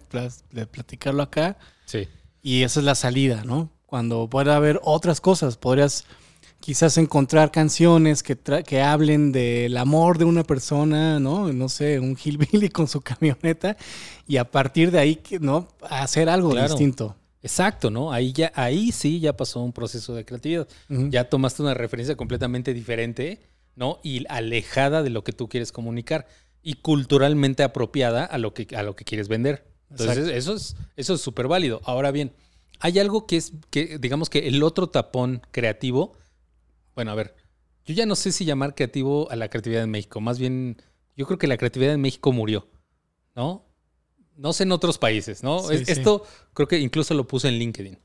platicarlo 0.67 1.23
acá. 1.23 1.57
Sí. 1.85 2.07
Y 2.43 2.63
esa 2.63 2.79
es 2.81 2.85
la 2.85 2.95
salida, 2.95 3.43
¿no? 3.45 3.69
Cuando 3.85 4.29
pueda 4.29 4.55
haber 4.57 4.79
otras 4.83 5.21
cosas, 5.21 5.55
podrías 5.57 6.03
quizás 6.59 6.97
encontrar 6.97 7.51
canciones 7.51 8.21
que, 8.23 8.37
tra- 8.37 8.63
que 8.63 8.81
hablen 8.81 9.31
del 9.31 9.77
amor 9.77 10.17
de 10.17 10.25
una 10.25 10.43
persona, 10.43 11.19
¿no? 11.19 11.53
No 11.53 11.69
sé, 11.69 11.99
un 11.99 12.17
hillbilly 12.21 12.69
con 12.73 12.87
su 12.87 12.99
camioneta 13.01 13.77
y 14.27 14.37
a 14.37 14.49
partir 14.51 14.91
de 14.91 14.99
ahí, 14.99 15.21
¿no? 15.39 15.67
Hacer 15.89 16.27
algo 16.27 16.49
Claro. 16.51 16.67
distinto. 16.67 17.15
Exacto, 17.45 17.91
¿no? 17.91 18.11
Ahí 18.11 18.33
ya, 18.33 18.51
ahí 18.55 18.91
sí 18.91 19.19
ya 19.19 19.37
pasó 19.37 19.59
un 19.59 19.71
proceso 19.71 20.15
de 20.15 20.25
creatividad. 20.25 20.67
Ya 20.89 21.29
tomaste 21.29 21.61
una 21.61 21.75
referencia 21.75 22.15
completamente 22.17 22.73
diferente, 22.73 23.39
¿no? 23.75 23.99
Y 24.01 24.25
alejada 24.29 25.03
de 25.03 25.11
lo 25.11 25.23
que 25.23 25.31
tú 25.31 25.47
quieres 25.47 25.71
comunicar 25.71 26.25
y 26.63 26.73
culturalmente 26.73 27.61
apropiada 27.61 28.25
a 28.25 28.39
lo 28.39 28.55
que, 28.55 28.75
a 28.75 28.81
lo 28.81 28.95
que 28.95 29.05
quieres 29.05 29.27
vender. 29.27 29.63
Entonces, 29.91 30.17
Exacto. 30.17 30.35
eso 30.35 30.55
es 30.55 30.75
eso 30.95 31.13
es 31.13 31.21
súper 31.21 31.47
válido. 31.47 31.81
Ahora 31.83 32.09
bien, 32.09 32.33
hay 32.79 32.97
algo 32.97 33.27
que 33.27 33.37
es, 33.37 33.53
que 33.69 33.99
digamos 33.99 34.31
que 34.31 34.47
el 34.47 34.63
otro 34.63 34.87
tapón 34.87 35.43
creativo, 35.51 36.13
bueno, 36.95 37.11
a 37.11 37.15
ver, 37.15 37.35
yo 37.85 37.93
ya 37.93 38.07
no 38.07 38.15
sé 38.15 38.31
si 38.31 38.45
llamar 38.45 38.73
creativo 38.73 39.29
a 39.29 39.35
la 39.35 39.49
creatividad 39.49 39.83
en 39.83 39.91
México. 39.91 40.19
Más 40.19 40.39
bien, 40.39 40.81
yo 41.15 41.27
creo 41.27 41.37
que 41.37 41.45
la 41.45 41.57
creatividad 41.57 41.93
en 41.93 42.01
México 42.01 42.31
murió, 42.31 42.67
¿no? 43.35 43.64
No 44.37 44.53
sé 44.53 44.63
en 44.63 44.71
otros 44.71 44.97
países, 44.97 45.43
¿no? 45.43 45.59
Sí, 45.59 45.75
Es- 45.75 45.85
sí. 45.85 45.91
Esto 45.93 46.23
creo 46.53 46.67
que 46.67 46.79
incluso 46.79 47.13
lo 47.13 47.27
puse 47.27 47.47
en 47.47 47.55
LinkedIn, 47.57 47.97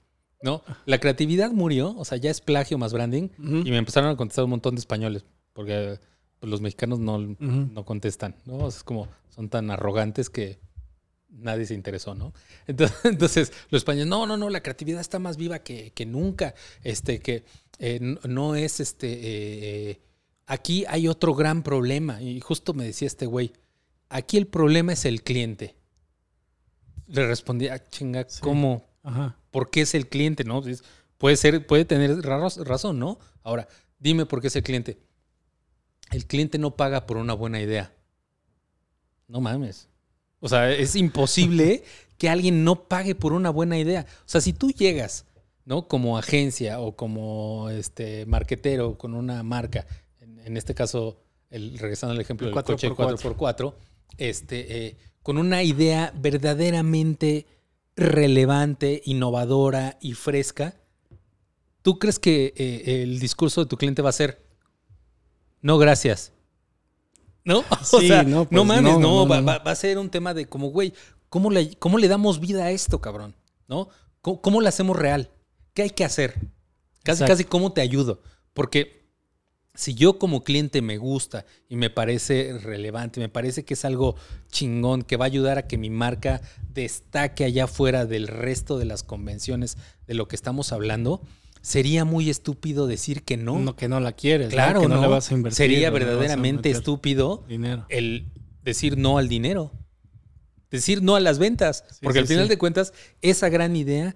¿no? 0.42 0.62
La 0.86 0.98
creatividad 0.98 1.50
murió, 1.50 1.94
o 1.96 2.04
sea, 2.04 2.18
ya 2.18 2.30
es 2.30 2.40
plagio 2.40 2.78
más 2.78 2.92
branding. 2.92 3.28
Y 3.38 3.70
me 3.70 3.76
empezaron 3.78 4.10
a 4.10 4.16
contestar 4.16 4.44
un 4.44 4.50
montón 4.50 4.74
de 4.74 4.80
españoles, 4.80 5.24
porque 5.52 5.98
pues, 6.38 6.50
los 6.50 6.60
mexicanos 6.60 6.98
no, 7.00 7.18
no 7.18 7.84
contestan, 7.84 8.36
¿no? 8.46 8.68
Es 8.68 8.82
como, 8.84 9.08
son 9.34 9.48
tan 9.48 9.70
arrogantes 9.70 10.30
que 10.30 10.58
nadie 11.28 11.64
se 11.66 11.74
interesó, 11.74 12.14
¿no? 12.14 12.32
Entonces, 12.66 12.96
entonces, 13.04 13.52
los 13.70 13.80
españoles, 13.80 14.08
no, 14.08 14.26
no, 14.26 14.36
no, 14.36 14.50
la 14.50 14.62
creatividad 14.62 15.00
está 15.00 15.18
más 15.18 15.36
viva 15.36 15.60
que, 15.60 15.92
que 15.92 16.06
nunca, 16.06 16.54
este, 16.82 17.20
que 17.20 17.44
eh, 17.78 17.98
no, 18.00 18.18
no 18.28 18.54
es, 18.56 18.80
este, 18.80 19.12
eh, 19.12 19.20
eh, 19.90 20.00
aquí 20.46 20.84
hay 20.88 21.08
otro 21.08 21.34
gran 21.34 21.62
problema, 21.62 22.20
y 22.22 22.40
justo 22.40 22.72
me 22.74 22.84
decía 22.84 23.06
este 23.06 23.26
güey, 23.26 23.52
aquí 24.08 24.36
el 24.38 24.46
problema 24.46 24.92
es 24.92 25.04
el 25.04 25.22
cliente. 25.22 25.76
Le 27.12 27.26
respondí, 27.26 27.68
ah, 27.68 27.82
chinga, 27.88 28.26
¿cómo? 28.40 28.86
Ajá. 29.02 29.36
¿Por 29.50 29.70
qué 29.70 29.82
es 29.82 29.94
el 29.94 30.08
cliente? 30.08 30.44
¿No? 30.44 30.62
Puede 31.18 31.36
ser, 31.36 31.66
puede 31.66 31.84
tener 31.84 32.20
ra- 32.22 32.48
razón, 32.64 32.98
¿no? 32.98 33.18
Ahora, 33.42 33.66
dime 33.98 34.26
por 34.26 34.40
qué 34.40 34.46
es 34.48 34.56
el 34.56 34.62
cliente. 34.62 34.98
El 36.10 36.26
cliente 36.26 36.58
no 36.58 36.76
paga 36.76 37.06
por 37.06 37.16
una 37.16 37.34
buena 37.34 37.60
idea. 37.60 37.92
No 39.28 39.40
mames. 39.40 39.88
O 40.40 40.48
sea, 40.48 40.70
es 40.72 40.96
imposible 40.96 41.84
que 42.18 42.28
alguien 42.28 42.64
no 42.64 42.84
pague 42.88 43.14
por 43.14 43.32
una 43.32 43.50
buena 43.50 43.78
idea. 43.78 44.06
O 44.20 44.28
sea, 44.28 44.40
si 44.40 44.52
tú 44.52 44.70
llegas, 44.70 45.26
¿no? 45.64 45.88
Como 45.88 46.18
agencia 46.18 46.80
o 46.80 46.96
como 46.96 47.68
este 47.70 48.26
marquetero 48.26 48.98
con 48.98 49.14
una 49.14 49.42
marca, 49.42 49.86
en, 50.20 50.38
en 50.40 50.56
este 50.56 50.74
caso, 50.74 51.20
el, 51.50 51.78
regresando 51.78 52.14
al 52.14 52.20
ejemplo 52.20 52.48
El 52.48 52.54
del 52.54 52.64
coche 52.64 52.90
4x4. 52.90 53.36
4x4, 53.36 53.74
este, 54.18 54.86
eh, 54.86 54.96
con 55.22 55.38
una 55.38 55.62
idea 55.62 56.12
verdaderamente 56.16 57.46
relevante, 57.96 59.02
innovadora 59.04 59.98
y 60.00 60.14
fresca, 60.14 60.74
¿tú 61.82 61.98
crees 61.98 62.18
que 62.18 62.54
eh, 62.56 63.02
el 63.02 63.20
discurso 63.20 63.60
de 63.62 63.66
tu 63.68 63.76
cliente 63.76 64.02
va 64.02 64.10
a 64.10 64.12
ser, 64.12 64.42
no, 65.62 65.78
gracias? 65.78 66.32
¿No? 67.44 67.64
O 67.92 68.00
sea, 68.00 68.22
no, 68.22 68.40
no, 68.40 68.46
pues, 68.46 68.64
mames, 68.64 68.82
no, 68.82 69.00
no, 69.00 69.24
no, 69.24 69.28
va, 69.28 69.40
no. 69.40 69.46
va- 69.46 69.58
va 69.58 69.70
a 69.70 69.76
ser 69.76 69.98
un 69.98 70.10
tema 70.10 70.34
de 70.34 70.46
como, 70.46 70.68
güey, 70.70 70.94
¿cómo 71.28 71.50
le, 71.50 71.74
¿cómo 71.76 71.98
le 71.98 72.08
damos 72.08 72.40
vida 72.40 72.64
a 72.64 72.70
esto, 72.70 73.00
cabrón? 73.00 73.34
¿No? 73.68 73.88
¿Cómo, 74.22 74.40
cómo 74.40 74.60
lo 74.60 74.68
hacemos 74.68 74.96
real? 74.96 75.30
¿Qué 75.74 75.82
hay 75.82 75.90
que 75.90 76.04
hacer? 76.04 76.34
Casi, 77.02 77.22
Exacto. 77.22 77.32
casi, 77.32 77.44
¿cómo 77.44 77.72
te 77.72 77.80
ayudo? 77.80 78.20
Porque 78.52 78.99
si 79.74 79.94
yo 79.94 80.18
como 80.18 80.42
cliente 80.42 80.82
me 80.82 80.98
gusta 80.98 81.46
y 81.68 81.76
me 81.76 81.90
parece 81.90 82.58
relevante, 82.58 83.20
me 83.20 83.28
parece 83.28 83.64
que 83.64 83.74
es 83.74 83.84
algo 83.84 84.16
chingón, 84.50 85.02
que 85.02 85.16
va 85.16 85.24
a 85.24 85.26
ayudar 85.26 85.58
a 85.58 85.66
que 85.66 85.78
mi 85.78 85.90
marca 85.90 86.40
destaque 86.72 87.44
allá 87.44 87.66
fuera 87.66 88.06
del 88.06 88.26
resto 88.26 88.78
de 88.78 88.84
las 88.84 89.02
convenciones 89.02 89.78
de 90.06 90.14
lo 90.14 90.28
que 90.28 90.36
estamos 90.36 90.72
hablando, 90.72 91.22
sería 91.62 92.04
muy 92.04 92.30
estúpido 92.30 92.86
decir 92.86 93.22
que 93.22 93.36
no. 93.36 93.58
No, 93.58 93.76
que 93.76 93.88
no 93.88 94.00
la 94.00 94.12
quieres. 94.12 94.48
¿no? 94.48 94.52
claro, 94.52 94.80
que 94.80 94.88
no, 94.88 94.96
no, 94.96 95.02
le 95.02 95.08
vas 95.08 95.30
a 95.30 95.34
invertir. 95.34 95.56
Sería 95.56 95.90
no 95.90 95.94
verdaderamente 95.94 96.70
estúpido 96.70 97.44
Dinero. 97.48 97.86
el 97.88 98.26
decir 98.64 98.98
no 98.98 99.18
al 99.18 99.28
dinero. 99.28 99.72
Decir 100.70 101.02
no 101.02 101.16
a 101.16 101.20
las 101.20 101.38
ventas. 101.38 101.84
Sí, 101.90 101.98
porque 102.02 102.18
sí, 102.18 102.22
al 102.22 102.28
final 102.28 102.44
sí. 102.44 102.50
de 102.50 102.58
cuentas, 102.58 102.92
esa 103.22 103.48
gran 103.48 103.74
idea 103.76 104.14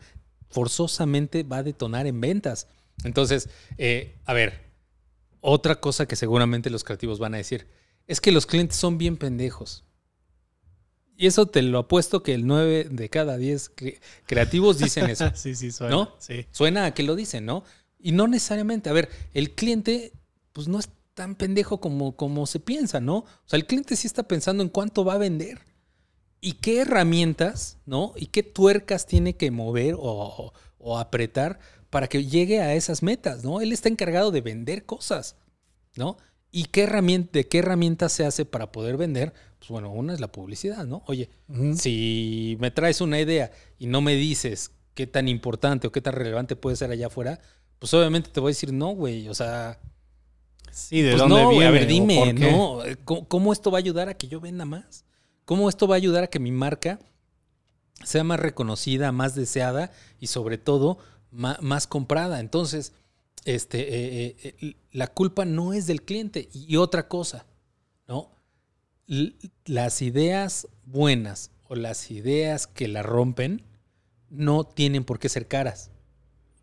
forzosamente 0.50 1.42
va 1.42 1.58
a 1.58 1.62
detonar 1.62 2.06
en 2.06 2.20
ventas. 2.20 2.68
Entonces, 3.02 3.49
eh, 3.76 4.16
a 4.25 4.32
ver, 4.32 4.64
otra 5.47 5.81
cosa 5.81 6.07
que 6.07 6.17
seguramente 6.17 6.71
los 6.71 6.85
creativos 6.85 7.19
van 7.19 7.35
a 7.35 7.39
decir 7.39 7.67
es 8.07 8.21
que 8.21 8.33
los 8.33 8.47
clientes 8.47 8.77
son 8.79 8.97
bien 8.99 9.17
pendejos. 9.17 9.85
Y 11.17 11.27
eso 11.27 11.47
te 11.47 11.63
lo 11.63 11.79
apuesto 11.79 12.23
que 12.23 12.35
el 12.35 12.47
9 12.47 12.89
de 12.91 13.09
cada 13.09 13.37
10 13.37 13.77
cre- 13.77 14.01
creativos 14.27 14.79
dicen 14.79 15.09
eso. 15.11 15.31
sí, 15.35 15.55
sí, 15.55 15.71
suena. 15.71 15.95
¿No? 15.95 16.15
Sí. 16.19 16.47
Suena 16.51 16.87
a 16.87 16.95
que 16.95 17.03
lo 17.05 17.15
dicen, 17.15 17.45
¿no? 17.45 17.63
Y 17.99 18.13
no 18.13 18.27
necesariamente. 18.27 18.91
A 18.91 18.95
ver, 18.95 19.09
el 19.33 19.53
cliente, 19.55 20.13
pues 20.53 20.67
no 20.67 20.79
es 20.79 20.89
tan 21.15 21.37
pendejo 21.37 21.79
como, 21.81 22.17
como 22.17 22.47
se 22.47 22.59
piensa, 22.59 23.01
¿no? 23.01 23.19
O 23.19 23.27
sea, 23.47 23.59
el 23.59 23.67
cliente 23.67 23.95
sí 23.97 24.07
está 24.07 24.25
pensando 24.25 24.63
en 24.63 24.69
cuánto 24.71 25.05
va 25.05 25.15
a 25.15 25.19
vender 25.19 25.61
y 26.41 26.55
qué 26.55 26.81
herramientas, 26.81 27.79
¿no? 27.87 28.13
Y 28.17 28.27
qué 28.27 28.43
tuercas 28.43 29.07
tiene 29.07 29.37
que 29.37 29.51
mover 29.51 29.95
o, 29.95 30.01
o- 30.03 30.53
o 30.79 30.99
apretar 30.99 31.61
para 31.95 32.09
que 32.09 32.27
llegue 32.27 32.61
a 32.61 32.75
esas 32.75 33.05
metas, 33.05 33.45
¿no? 33.45 33.61
Él 33.61 33.73
está 33.73 33.89
encargado 33.89 34.33
de 34.33 34.41
vender 34.41 34.85
cosas, 34.85 35.37
¿no? 35.95 36.17
¿Y 36.51 36.65
qué 36.65 36.83
herramienta, 36.83 37.31
de 37.35 37.47
qué 37.47 37.61
herramientas 37.61 38.11
se 38.11 38.27
hace 38.27 38.45
para 38.45 38.73
poder 38.73 38.97
vender? 38.97 39.33
Pues 39.61 39.69
bueno, 39.69 39.93
una 39.93 40.13
es 40.13 40.19
la 40.19 40.27
publicidad, 40.33 40.87
¿no? 40.87 41.05
Oye, 41.07 41.31
si 41.77 42.57
me 42.59 42.73
traes 42.73 43.01
una 43.01 43.21
idea 43.21 43.53
y 43.79 43.87
no 43.87 44.01
me 44.01 44.17
dices 44.17 44.73
qué 44.95 45.07
tan 45.07 45.29
importante 45.29 45.87
o 45.87 45.93
qué 45.93 46.01
tan 46.01 46.15
relevante 46.15 46.57
puede 46.57 46.75
ser 46.75 46.91
allá 46.91 47.07
afuera, 47.07 47.39
pues 47.79 47.95
obviamente 47.95 48.29
te 48.33 48.41
voy 48.41 48.49
a 48.49 48.55
decir 48.55 48.73
no, 48.73 48.89
güey. 48.89 49.29
O 49.29 49.35
sea, 49.35 49.79
Sí, 50.73 51.01
¿de 51.01 51.13
pues 51.13 51.21
dónde 51.21 51.43
no, 51.43 51.51
viene? 51.51 51.67
a 51.67 51.71
ver, 51.71 51.87
dime? 51.87 52.33
¿no? 52.33 52.81
¿Cómo, 53.05 53.29
cómo 53.29 53.53
esto 53.53 53.71
va 53.71 53.79
a 53.79 53.83
ayudar 53.83 54.09
a 54.09 54.15
que 54.15 54.27
yo 54.27 54.41
venda 54.41 54.65
más? 54.65 55.05
¿Cómo 55.45 55.69
esto 55.69 55.87
va 55.87 55.95
a 55.95 55.99
ayudar 55.99 56.25
a 56.25 56.27
que 56.27 56.41
mi 56.41 56.51
marca 56.51 56.99
sea 58.03 58.25
más 58.25 58.41
reconocida, 58.41 59.13
más 59.13 59.37
deseada 59.37 59.93
y 60.19 60.27
sobre 60.27 60.59
todo 60.59 60.99
más, 61.35 61.87
comprada? 61.87 62.41
Entonces, 62.41 62.93
este, 63.45 63.81
eh, 63.81 64.37
eh, 64.43 64.57
eh, 64.61 64.76
la 64.93 65.09
culpa 65.09 65.45
no 65.45 65.73
es 65.73 65.87
del 65.87 66.03
cliente. 66.03 66.49
Y 66.53 66.76
otra 66.76 67.09
cosa, 67.09 67.47
¿no? 68.09 68.31
Las 69.67 70.00
ideas 70.03 70.69
buenas 70.87 71.50
o 71.69 71.75
las 71.75 72.11
ideas 72.11 72.67
que 72.67 72.88
la 72.88 73.03
rompen 73.03 73.62
no 74.31 74.64
tienen 74.64 75.05
por 75.05 75.19
qué 75.19 75.29
ser 75.29 75.47
caras, 75.49 75.91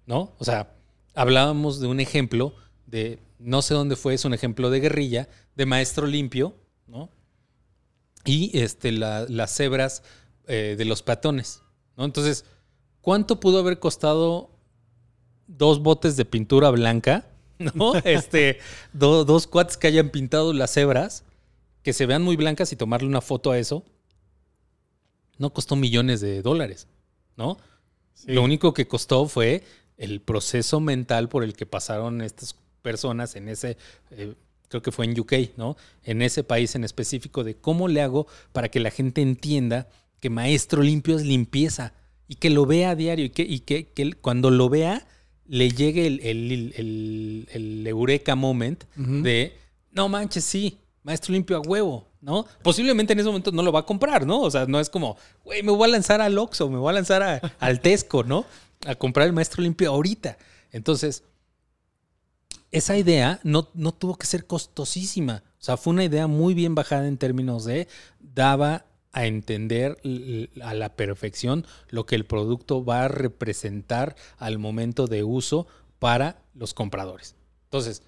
¿no? 0.05 0.33
O 0.39 0.45
sea, 0.45 0.73
hablábamos 1.13 1.79
de 1.79 1.87
un 1.87 1.99
ejemplo 1.99 2.53
de, 2.87 3.19
no 3.39 3.61
sé 3.61 3.73
dónde 3.73 3.95
fue, 3.95 4.13
es 4.15 4.25
un 4.25 4.33
ejemplo 4.33 4.69
de 4.69 4.79
guerrilla, 4.79 5.29
de 5.55 5.65
maestro 5.65 6.07
limpio, 6.07 6.55
¿no? 6.87 7.09
Y 8.25 8.57
este, 8.57 8.91
la- 8.91 9.25
las 9.27 9.55
cebras 9.55 10.03
de 10.47 10.83
los 10.83 11.01
peatones, 11.01 11.61
¿no? 11.95 12.03
Entonces, 12.03 12.43
¿cuánto 12.99 13.39
pudo 13.39 13.59
haber 13.59 13.79
costado 13.79 14.49
dos 15.57 15.81
botes 15.81 16.17
de 16.17 16.25
pintura 16.25 16.69
blanca, 16.69 17.25
¿no? 17.73 17.95
Este, 17.95 18.59
do- 18.93 19.25
dos 19.25 19.47
cuates 19.47 19.77
que 19.77 19.87
hayan 19.87 20.09
pintado 20.09 20.53
las 20.53 20.71
cebras, 20.73 21.23
que 21.83 21.93
se 21.93 22.05
vean 22.05 22.21
muy 22.23 22.35
blancas 22.35 22.71
y 22.71 22.75
tomarle 22.75 23.07
una 23.07 23.21
foto 23.21 23.51
a 23.51 23.57
eso, 23.57 23.83
no 25.37 25.51
costó 25.53 25.75
millones 25.75 26.21
de 26.21 26.41
dólares, 26.41 26.87
¿no? 27.37 27.57
Lo 28.27 28.43
único 28.43 28.73
que 28.73 28.87
costó 28.87 29.27
fue 29.27 29.63
el 29.97 30.21
proceso 30.21 30.79
mental 30.79 31.29
por 31.29 31.43
el 31.43 31.53
que 31.53 31.65
pasaron 31.65 32.21
estas 32.21 32.55
personas 32.81 33.35
en 33.35 33.49
ese, 33.49 33.77
eh, 34.11 34.35
creo 34.67 34.81
que 34.81 34.91
fue 34.91 35.05
en 35.05 35.19
UK, 35.19 35.33
¿no? 35.57 35.75
En 36.03 36.21
ese 36.21 36.43
país 36.43 36.75
en 36.75 36.83
específico 36.83 37.43
de 37.43 37.55
cómo 37.55 37.87
le 37.87 38.01
hago 38.01 38.27
para 38.51 38.69
que 38.69 38.79
la 38.79 38.91
gente 38.91 39.21
entienda 39.21 39.87
que 40.19 40.29
maestro 40.29 40.83
limpio 40.83 41.15
es 41.15 41.25
limpieza 41.25 41.93
y 42.27 42.35
que 42.35 42.51
lo 42.51 42.65
vea 42.67 42.91
a 42.91 42.95
diario 42.95 43.25
y 43.25 43.29
que, 43.31 43.41
y 43.43 43.59
que, 43.61 44.13
cuando 44.21 44.51
lo 44.51 44.69
vea 44.69 45.07
le 45.51 45.69
llegue 45.69 46.07
el, 46.07 46.19
el, 46.21 46.73
el- 46.77 47.47
el- 47.51 47.87
eureka 47.87 48.35
moment 48.35 48.83
de, 48.95 49.53
no 49.91 50.07
manches, 50.07 50.45
sí, 50.45 50.77
maestro 51.03 51.33
limpio 51.33 51.57
a 51.57 51.59
huevo, 51.59 52.07
¿no? 52.21 52.45
Posiblemente 52.63 53.11
en 53.11 53.19
ese 53.19 53.27
momento 53.27 53.51
no 53.51 53.61
lo 53.61 53.71
va 53.73 53.81
a 53.81 53.85
comprar, 53.85 54.25
¿no? 54.25 54.39
O 54.39 54.49
sea, 54.49 54.65
no 54.65 54.79
es 54.79 54.89
como, 54.89 55.17
güey, 55.43 55.61
me 55.61 55.71
voy 55.73 55.89
a 55.89 55.91
lanzar 55.91 56.21
al 56.21 56.37
Oxxo, 56.37 56.69
me 56.69 56.77
voy 56.77 56.89
a 56.91 56.93
lanzar 56.93 57.21
a- 57.21 57.41
al 57.59 57.81
Tesco, 57.81 58.23
¿no? 58.23 58.45
A 58.85 58.95
comprar 58.95 59.27
el 59.27 59.33
maestro 59.33 59.61
limpio 59.61 59.89
ahorita. 59.91 60.37
Entonces, 60.71 61.23
esa 62.71 62.95
idea 62.97 63.41
no, 63.43 63.67
no 63.73 63.91
tuvo 63.91 64.15
que 64.15 64.25
ser 64.27 64.45
costosísima. 64.47 65.43
O 65.59 65.63
sea, 65.63 65.75
fue 65.75 65.91
una 65.91 66.05
idea 66.05 66.27
muy 66.27 66.53
bien 66.53 66.75
bajada 66.75 67.07
en 67.09 67.17
términos 67.17 67.65
de 67.65 67.89
daba 68.19 68.85
a 69.13 69.25
entender 69.25 69.97
a 70.63 70.73
la 70.73 70.95
perfección 70.95 71.65
lo 71.89 72.05
que 72.05 72.15
el 72.15 72.25
producto 72.25 72.83
va 72.85 73.03
a 73.05 73.07
representar 73.07 74.15
al 74.37 74.57
momento 74.59 75.07
de 75.07 75.23
uso 75.23 75.67
para 75.99 76.41
los 76.55 76.73
compradores. 76.73 77.35
Entonces, 77.65 78.03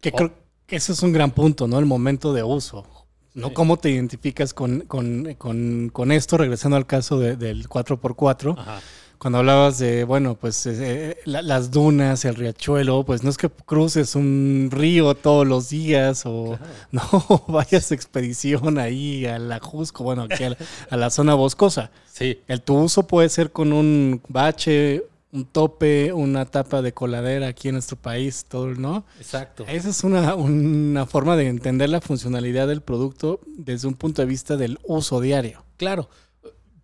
Que 0.00 0.10
Oh. 0.10 0.16
creo 0.16 0.32
que 0.66 0.76
ese 0.76 0.92
es 0.92 1.02
un 1.02 1.12
gran 1.12 1.32
punto, 1.32 1.66
¿no? 1.66 1.76
El 1.80 1.84
momento 1.84 2.32
de 2.32 2.44
uso. 2.44 2.86
¿No? 3.34 3.48
Sí. 3.48 3.54
¿Cómo 3.54 3.76
te 3.78 3.90
identificas 3.90 4.54
con, 4.54 4.82
con- 4.82 5.34
con- 5.34 5.90
con 5.92 6.12
esto? 6.12 6.36
Regresando 6.38 6.76
al 6.76 6.86
caso 6.86 7.18
de- 7.18 7.36
del 7.36 7.68
4x4. 7.68 8.54
ajá, 8.56 8.80
Cuando 9.18 9.38
hablabas 9.40 9.78
de, 9.78 10.04
bueno, 10.04 10.36
pues 10.36 10.64
eh, 10.66 11.16
la- 11.24 11.42
las 11.42 11.70
dunas, 11.72 12.24
el 12.24 12.36
riachuelo, 12.36 13.04
pues 13.04 13.24
no 13.24 13.30
es 13.30 13.36
que 13.36 13.50
cruces 13.50 14.14
un 14.14 14.68
río 14.70 15.14
todos 15.16 15.46
los 15.46 15.68
días 15.70 16.22
o 16.24 16.56
no 16.92 17.02
vayas 17.48 17.90
expedición 17.90 18.78
ahí 18.78 19.26
a 19.26 19.38
la 19.40 19.58
Jusco, 19.58 20.04
bueno, 20.04 20.22
aquí 20.30 20.44
a 20.44 20.50
la, 20.50 20.56
a 20.90 20.96
la 20.96 21.10
zona 21.10 21.34
boscosa. 21.34 21.90
sí, 22.12 22.40
El 22.46 22.62
tu 22.62 22.76
uso 22.78 23.06
puede 23.08 23.28
ser 23.28 23.50
con 23.50 23.72
un 23.72 24.22
bache, 24.28 25.04
un 25.32 25.44
tope, 25.46 26.12
una 26.12 26.46
tapa 26.46 26.80
de 26.80 26.92
coladera 26.92 27.48
aquí 27.48 27.68
en 27.68 27.74
nuestro 27.74 27.96
país, 27.96 28.44
todo, 28.48 28.68
¿no? 28.68 29.04
exacto. 29.18 29.64
Esa 29.68 29.90
es 29.90 30.04
una, 30.04 30.36
una 30.36 31.06
forma 31.06 31.36
de 31.36 31.48
entender 31.48 31.88
la 31.90 32.00
funcionalidad 32.00 32.68
del 32.68 32.82
producto 32.82 33.40
desde 33.46 33.88
un 33.88 33.94
punto 33.94 34.22
de 34.22 34.26
vista 34.28 34.56
del 34.56 34.78
uso 34.86 35.20
diario. 35.20 35.64
Claro. 35.76 36.08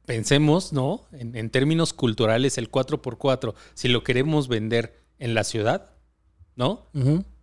Pensemos, 0.07 0.73
¿no? 0.73 1.07
En, 1.13 1.35
en 1.37 1.51
términos 1.51 1.93
culturales, 1.93 2.59
el 2.59 2.71
4x4, 2.71 3.55
si 3.75 3.89
lo 3.89 4.05
queremos 4.05 4.49
vender 4.49 5.01
en 5.19 5.35
la 5.35 5.45
ciudad, 5.45 5.91
¿no? 6.57 6.87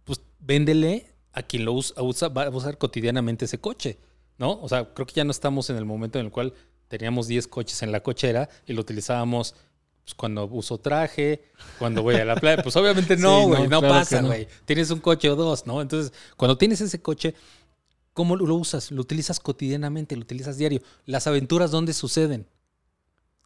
Pues 0.04 0.22
véndele 0.40 1.08
a 1.34 1.44
quien 1.44 1.66
lo 1.66 1.74
usa, 1.74 2.02
usa- 2.04 2.28
va 2.30 2.44
a 2.44 2.50
usar 2.50 2.78
cotidianamente 2.78 3.46
ese 3.46 3.60
coche, 3.60 3.98
¿no? 4.38 4.60
O 4.62 4.70
sea, 4.70 4.94
creo 4.94 5.08
que 5.08 5.14
ya 5.16 5.24
no 5.24 5.32
estamos 5.32 5.70
en 5.70 5.78
el 5.78 5.86
momento 5.86 6.20
en 6.20 6.26
el 6.26 6.32
cual 6.32 6.54
teníamos 6.88 7.28
10 7.28 7.48
coches 7.48 7.82
en 7.84 7.92
la 7.92 8.02
cochera 8.04 8.50
y 8.68 8.74
lo 8.74 8.82
utilizábamos 8.82 9.56
pues, 10.04 10.14
cuando 10.14 10.46
uso 10.46 10.78
traje, 10.78 11.44
cuando 11.80 12.04
voy 12.04 12.16
a 12.16 12.26
la 12.26 12.36
playa. 12.36 12.62
Pues 12.62 12.76
obviamente 12.76 13.16
no, 13.18 13.40
Sí, 13.42 13.46
güey, 13.48 13.64
no, 13.64 13.70
no, 13.70 13.80
claro 13.80 13.96
pasa, 13.96 14.22
no. 14.22 14.28
güey. 14.28 14.48
Tienes 14.66 14.92
un 14.92 15.00
coche 15.00 15.30
o 15.30 15.36
dos, 15.36 15.66
¿no? 15.66 15.82
Entonces, 15.82 16.12
cuando 16.38 16.58
tienes 16.58 16.82
ese 16.82 17.02
coche, 17.02 17.34
¿cómo 18.14 18.36
lo 18.36 18.56
usas? 18.56 18.92
Lo 18.92 19.02
utilizas 19.02 19.40
cotidianamente, 19.40 20.16
lo 20.16 20.22
utilizas 20.22 20.58
diario. 20.58 20.82
Las 21.06 21.28
aventuras, 21.28 21.72
¿dónde 21.72 21.94
suceden? 21.94 22.48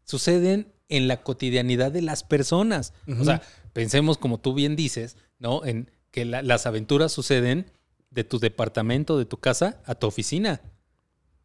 Suceden 0.03 0.71
en 0.89 1.07
la 1.07 1.23
cotidianidad 1.23 1.91
de 1.91 2.01
las 2.01 2.23
personas. 2.23 2.93
O 3.19 3.23
sea, 3.23 3.41
pensemos, 3.73 4.17
como 4.17 4.39
tú 4.39 4.53
bien 4.53 4.75
dices, 4.75 5.17
¿no? 5.39 5.65
En 5.65 5.89
que 6.11 6.25
la- 6.25 6.41
las 6.43 6.65
aventuras 6.67 7.11
suceden 7.11 7.71
de 8.11 8.23
tu 8.23 8.39
departamento, 8.39 9.17
de 9.17 9.25
tu 9.25 9.37
casa, 9.37 9.81
a 9.85 9.95
tu 9.95 10.07
oficina. 10.07 10.61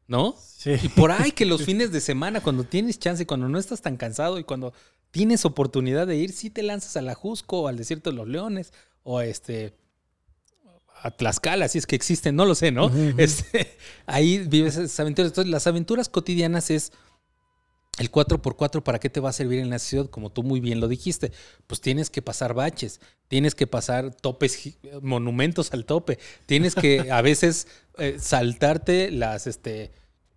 ¿No? 0.06 0.35
Sí. 0.38 0.72
Y 0.83 0.88
por 0.88 1.12
ahí 1.12 1.30
que 1.33 1.46
los 1.46 1.62
fines 1.64 1.92
de 1.92 2.00
semana, 2.00 2.40
cuando 2.40 2.64
tienes 2.64 2.98
chance, 2.98 3.26
cuando 3.26 3.48
no 3.48 3.59
estás 3.59 3.80
tan 3.80 3.96
cansado 3.96 4.38
y 4.38 4.44
cuando 4.44 4.72
tienes 5.12 5.44
oportunidad 5.44 6.06
de 6.06 6.16
ir, 6.16 6.33
sí 6.33 6.50
te 6.50 6.62
lanzas 6.64 6.96
a 6.96 7.02
la 7.02 7.14
Jusco 7.14 7.61
o 7.62 7.68
al 7.68 7.76
Desierto 7.76 8.11
de 8.11 8.16
los 8.16 8.28
Leones 8.28 8.72
o 9.04 9.18
a 9.18 9.24
este 9.26 9.72
a 11.02 11.10
Tlaxcala, 11.10 11.68
si 11.68 11.78
es 11.78 11.86
que 11.86 11.96
existen, 11.96 12.36
no 12.36 12.44
lo 12.44 12.54
sé, 12.54 12.72
¿no? 12.72 12.90
Este, 13.16 13.76
ahí 14.06 14.38
vives 14.38 14.76
esas 14.76 15.00
aventuras. 15.00 15.30
Entonces, 15.30 15.50
las 15.50 15.66
aventuras 15.66 16.08
cotidianas 16.08 16.70
es 16.70 16.92
el 17.98 18.10
4x4, 18.10 18.82
¿para 18.82 18.98
qué 18.98 19.10
te 19.10 19.20
va 19.20 19.28
a 19.30 19.32
servir 19.32 19.58
en 19.58 19.68
la 19.68 19.78
ciudad? 19.78 20.06
Como 20.06 20.30
tú 20.30 20.42
muy 20.42 20.60
bien 20.60 20.80
lo 20.80 20.88
dijiste, 20.88 21.32
pues 21.66 21.80
tienes 21.80 22.08
que 22.08 22.22
pasar 22.22 22.54
baches, 22.54 23.00
tienes 23.28 23.54
que 23.54 23.66
pasar 23.66 24.14
topes, 24.14 24.78
monumentos 25.02 25.72
al 25.72 25.84
tope, 25.84 26.18
tienes 26.46 26.74
que 26.74 27.10
a 27.12 27.20
veces 27.20 27.66
eh, 27.98 28.16
saltarte 28.18 29.10
las, 29.10 29.46
este, 29.46 29.90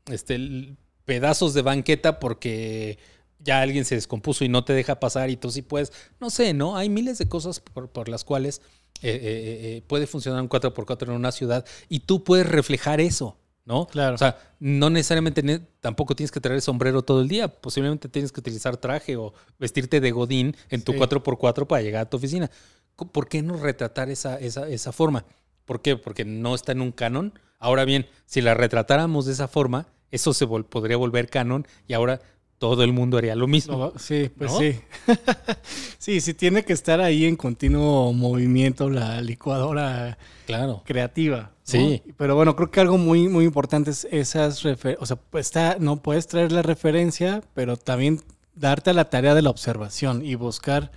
este, 0.08 0.76
pedazos 1.06 1.54
de 1.54 1.62
banqueta 1.62 2.20
porque 2.20 2.98
ya 3.40 3.62
alguien 3.62 3.86
se 3.86 3.96
descompuso 3.96 4.44
y 4.44 4.50
no 4.50 4.66
te 4.66 4.74
deja 4.74 5.00
pasar 5.00 5.30
y 5.30 5.38
tú 5.38 5.50
sí 5.52 5.62
puedes. 5.62 5.94
No 6.20 6.30
sé, 6.30 6.54
¿no? 6.54 6.76
Hay 6.76 6.90
miles 6.90 7.18
de 7.18 7.30
cosas 7.30 7.60
por, 7.60 7.90
por 7.90 8.10
las 8.10 8.24
cuales 8.24 8.62
eh, 9.02 9.10
eh, 9.12 9.78
eh, 9.78 9.84
puede 9.88 10.08
funcionar 10.08 10.42
un 10.42 10.50
4x4 10.50 11.04
en 11.10 11.12
una 11.12 11.32
ciudad 11.32 11.66
y 11.90 12.00
tú 12.02 12.24
puedes 12.24 12.48
reflejar 12.48 13.02
eso, 13.02 13.38
¿no? 13.66 13.88
Claro. 13.88 14.16
O 14.16 14.18
sea, 14.18 14.38
no 14.60 14.90
necesariamente 14.90 15.44
ne- 15.44 15.60
tampoco 15.82 16.16
tienes 16.16 16.32
que 16.32 16.40
traer 16.40 16.62
sombrero 16.62 17.02
todo 17.02 17.22
el 17.22 17.28
día. 17.28 17.48
Posiblemente 17.50 18.08
tienes 18.10 18.32
que 18.32 18.40
utilizar 18.40 18.78
traje 18.78 19.16
o 19.18 19.34
vestirte 19.60 20.00
de 20.00 20.12
godín 20.12 20.56
en 20.70 20.84
tu 20.84 20.94
Sí. 20.94 21.00
4x4 21.00 21.66
para 21.68 21.82
llegar 21.82 22.04
a 22.04 22.10
tu 22.10 22.18
oficina. 22.18 22.50
¿Por 22.96 23.28
qué 23.28 23.42
no 23.42 23.58
retratar 23.58 24.10
esa, 24.10 24.40
esa, 24.40 24.70
esa 24.70 24.92
forma? 24.92 25.26
¿Por 25.66 25.82
qué? 25.82 25.98
Porque 25.98 26.24
no 26.26 26.56
está 26.56 26.72
en 26.74 26.82
un 26.82 26.92
canon. 26.92 27.38
Ahora 27.60 27.86
bien, 27.86 28.06
si 28.26 28.42
la 28.42 28.54
retratáramos 28.54 29.26
de 29.26 29.32
esa 29.34 29.48
forma, 29.48 29.88
eso 30.12 30.34
se 30.34 30.46
vol- 30.48 30.66
podría 30.66 30.98
volver 30.98 31.30
canon 31.30 31.66
y 31.88 31.94
ahora 31.94 32.22
todo 32.64 32.82
el 32.86 32.94
mundo 32.94 33.18
haría 33.18 33.36
lo 33.36 33.46
mismo. 33.46 33.78
No, 33.78 33.94
sí, 34.00 34.32
pues 34.38 34.50
¿No? 34.54 34.58
sí. 34.58 34.80
sí, 35.98 36.22
sí 36.22 36.34
tiene 36.34 36.64
que 36.64 36.72
estar 36.72 37.02
ahí 37.02 37.26
en 37.26 37.36
continuo 37.36 38.14
movimiento 38.14 38.90
la 38.90 39.20
licuadora 39.20 40.18
Claro. 40.46 40.82
creativa. 40.86 41.52
Sí. 41.64 42.02
Pero 42.16 42.38
bueno, 42.38 42.56
creo 42.56 42.72
que 42.72 42.80
algo 42.80 42.98
muy, 42.98 43.28
muy 43.28 43.44
importante 43.44 43.92
es 43.92 44.08
esas 44.12 44.64
referencias. 44.64 45.04
O 45.04 45.06
sea, 45.06 45.18
pues 45.18 45.48
está, 45.48 45.76
no 45.78 45.98
puedes 45.98 46.28
traer 46.28 46.54
la 46.54 46.62
referencia, 46.62 47.42
pero 47.54 47.76
también 47.76 48.22
darte 48.56 48.92
a 48.92 48.94
la 48.94 49.10
tarea 49.10 49.36
de 49.36 49.42
la 49.42 49.50
observación 49.50 50.24
y 50.26 50.36
buscar 50.36 50.90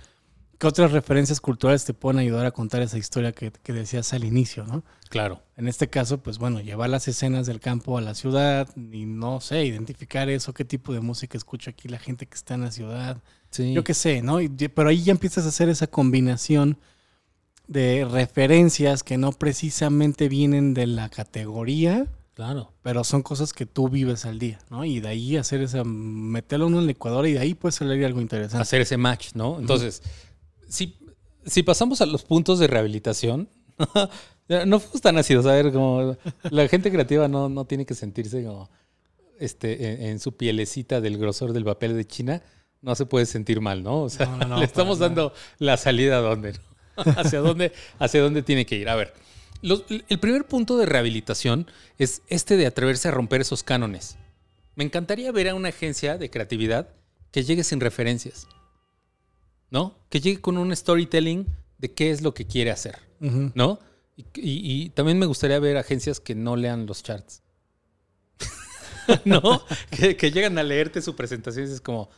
qué 0.57 0.67
otras 0.67 0.91
referencias 0.91 1.39
culturales 1.39 1.85
te 1.85 1.93
pueden 1.93 2.19
ayudar 2.19 2.45
a 2.45 2.51
contar 2.51 2.81
esa 2.81 2.97
historia 2.97 3.31
que, 3.31 3.51
que 3.51 3.73
decías 3.73 4.11
al 4.13 4.23
inicio, 4.23 4.63
¿no? 4.65 4.83
Claro. 5.09 5.41
En 5.55 5.67
este 5.67 5.87
caso, 5.89 6.17
pues 6.19 6.37
bueno, 6.39 6.59
llevar 6.61 6.89
las 6.89 7.07
escenas 7.07 7.45
del 7.47 7.59
campo 7.59 7.97
a 7.97 8.01
la 8.01 8.15
ciudad 8.15 8.67
y 8.75 9.05
no 9.05 9.39
sé, 9.41 9.65
identificar 9.65 10.29
eso, 10.29 10.53
qué 10.53 10.65
tipo 10.65 10.93
de 10.93 10.99
música 10.99 11.37
escucha 11.37 11.71
aquí 11.71 11.87
la 11.87 11.99
gente 11.99 12.25
que 12.25 12.35
está 12.35 12.55
en 12.55 12.61
la 12.61 12.71
ciudad. 12.71 13.21
Sí. 13.51 13.73
Yo 13.73 13.83
qué 13.83 13.93
sé, 13.93 14.21
¿no? 14.21 14.41
Y- 14.41 14.49
pero 14.49 14.89
ahí 14.89 15.03
ya 15.03 15.11
empiezas 15.11 15.45
a 15.45 15.49
hacer 15.49 15.69
esa 15.69 15.87
combinación 15.87 16.77
de 17.67 18.07
referencias 18.09 19.03
que 19.03 19.17
no 19.17 19.31
precisamente 19.33 20.29
vienen 20.29 20.73
de 20.73 20.87
la 20.87 21.09
categoría, 21.09 22.07
Claro. 22.33 22.71
pero 22.81 23.03
son 23.03 23.23
cosas 23.23 23.51
que 23.51 23.65
tú 23.65 23.89
vives 23.89 24.25
al 24.25 24.39
día, 24.39 24.59
¿no? 24.69 24.85
Y 24.85 24.99
de 25.01 25.07
ahí 25.09 25.37
hacer 25.37 25.61
esa, 25.61 25.83
meterlo 25.83 26.67
en 26.67 26.75
un 26.75 26.87
licuador 26.87 27.27
y 27.27 27.33
de 27.33 27.39
ahí 27.39 27.53
puede 27.55 27.73
salir 27.73 28.05
algo 28.05 28.21
interesante. 28.21 28.61
hacer 28.61 28.81
ese 28.81 28.95
match, 28.97 29.29
¿no? 29.33 29.59
Entonces, 29.59 30.01
si, 30.67 30.97
si 31.45 31.63
pasamos 31.63 32.01
a 32.01 32.05
los 32.05 32.23
puntos 32.23 32.59
de 32.59 32.67
rehabilitación, 32.67 33.49
no 34.65 34.79
fuimos 34.79 35.01
tan 35.01 35.17
ácidos, 35.17 35.45
a 35.45 35.53
ver, 35.53 35.71
como 35.71 36.17
la 36.49 36.67
gente 36.67 36.91
creativa 36.91 37.27
no, 37.27 37.49
no 37.49 37.65
tiene 37.65 37.85
que 37.85 37.93
sentirse 37.95 38.43
como 38.43 38.69
este, 39.39 39.93
en, 39.93 40.01
en 40.11 40.19
su 40.19 40.35
pielecita 40.35 41.01
del 41.01 41.17
grosor 41.17 41.53
del 41.53 41.63
papel 41.65 41.95
de 41.95 42.05
China, 42.05 42.41
no 42.81 42.95
se 42.95 43.05
puede 43.05 43.25
sentir 43.25 43.59
mal, 43.61 43.83
¿no? 43.83 44.03
O 44.03 44.09
sea, 44.09 44.25
No, 44.27 44.37
no, 44.37 44.47
no, 44.47 44.57
le 44.59 44.65
estamos 44.65 44.99
dando 44.99 45.33
la 45.59 45.77
salida 45.77 46.17
a 46.17 46.21
dónde, 46.21 46.53
¿no? 46.53 46.59
hacia 47.17 47.39
dónde, 47.39 47.71
hacia 47.99 48.21
dónde 48.21 48.41
tiene 48.41 48.65
que 48.65 48.75
ir. 48.77 48.89
A 48.89 48.95
ver, 48.95 49.13
los- 49.61 49.83
el 50.09 50.19
primer 50.19 50.45
punto 50.45 50.77
de 50.77 50.85
rehabilitación 50.85 51.67
es 51.97 52.21
este 52.27 52.57
de 52.57 52.65
atreverse 52.65 53.07
a 53.07 53.11
romper 53.11 53.41
esos 53.41 53.63
cánones. 53.63 54.17
Me 54.75 54.83
encantaría 54.83 55.31
ver 55.31 55.49
a 55.49 55.55
una 55.55 55.69
agencia 55.69 56.17
de 56.17 56.29
creatividad 56.29 56.89
que 57.31 57.43
llegue 57.43 57.63
sin 57.63 57.79
referencias. 57.79 58.47
¿No? 59.69 59.97
Que 60.09 60.19
llegue 60.21 60.39
con 60.41 60.57
un 60.57 60.75
storytelling 60.75 61.45
de 61.77 61.93
qué 61.93 62.11
es 62.11 62.21
lo 62.21 62.33
que 62.33 62.45
quiere 62.45 62.71
hacer. 62.71 62.97
¿No? 63.19 63.79
Y, 64.15 64.21
y- 64.35 64.83
y 64.83 64.89
también 64.89 65.19
me 65.19 65.25
gustaría 65.25 65.59
ver 65.59 65.77
agencias 65.77 66.19
que 66.19 66.35
no 66.35 66.55
lean 66.55 66.85
los 66.85 67.03
charts. 67.03 67.41
¿No? 69.25 69.61
Que, 69.89 70.15
que 70.17 70.31
llegan 70.31 70.57
a 70.57 70.63
leerte 70.63 71.01
su 71.01 71.15
presentación 71.15 71.67
y 71.69 71.71
es 71.73 71.81
como, 71.81 72.09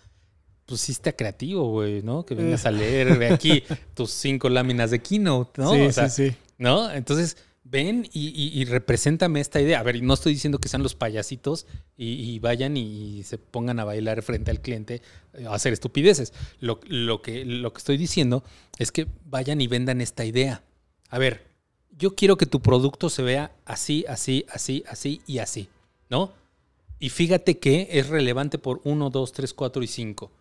pues 0.66 0.82
sí 0.82 0.92
está 0.92 1.12
creativo, 1.14 1.70
güey, 1.72 2.02
¿no? 2.04 2.26
Que 2.26 2.36
vengas 2.36 2.66
a 2.66 2.72
leer 2.72 3.18
de 3.18 3.28
aquí 3.34 3.64
tus 3.94 4.12
cinco 4.12 4.50
láminas 4.50 4.92
de 4.92 5.00
keynote, 5.02 5.62
¿no? 5.62 5.72
Sí, 5.74 5.82
O 5.82 5.92
sea, 5.92 6.10
sí, 6.10 6.30
sí. 6.32 6.36
¿No? 6.58 6.92
Entonces, 6.92 7.38
ven 7.70 8.08
y, 8.12 8.30
y, 8.30 8.60
y 8.60 8.66
represéntame 8.66 9.40
esta 9.40 9.62
idea. 9.62 9.80
A 9.80 9.84
ver, 9.84 10.02
no 10.02 10.14
estoy 10.14 10.34
diciendo 10.34 10.60
que 10.60 10.70
sean 10.70 10.84
los 10.84 10.96
payasitos 10.96 11.68
y, 11.98 12.40
vayan 12.40 12.78
y, 12.78 13.24
se 13.24 13.38
pongan 13.38 13.80
a 13.80 13.86
bailar 13.86 14.22
frente 14.22 14.52
al 14.52 14.62
cliente 14.62 15.02
eh, 15.34 15.46
a 15.46 15.54
hacer 15.54 15.74
estupideces. 15.74 16.34
Lo, 16.60 16.80
lo 16.88 17.22
que, 17.22 17.46
lo 17.46 17.72
que 17.74 17.78
estoy 17.78 17.98
diciendo 17.98 18.44
es 18.78 18.92
que 18.92 19.08
vayan 19.26 19.62
y 19.62 19.68
vendan 19.68 20.02
esta 20.02 20.26
idea. 20.26 20.64
A 21.10 21.20
ver, 21.20 21.46
yo 21.98 22.16
quiero 22.16 22.38
que 22.38 22.46
tu 22.46 22.62
producto 22.62 23.10
se 23.10 23.24
vea 23.24 23.52
así, 23.66 24.06
así, 24.08 24.46
así, 24.50 24.84
así 24.88 25.22
y 25.28 25.40
así, 25.40 25.70
¿no? 26.10 26.34
Y 27.00 27.10
fíjate 27.10 27.60
que 27.60 27.88
es 27.92 28.10
relevante 28.10 28.58
por 28.58 28.82
1, 28.84 29.10
2, 29.10 29.32
3, 29.32 29.54
4 29.54 29.84
y 29.84 29.88
5. 29.88 30.32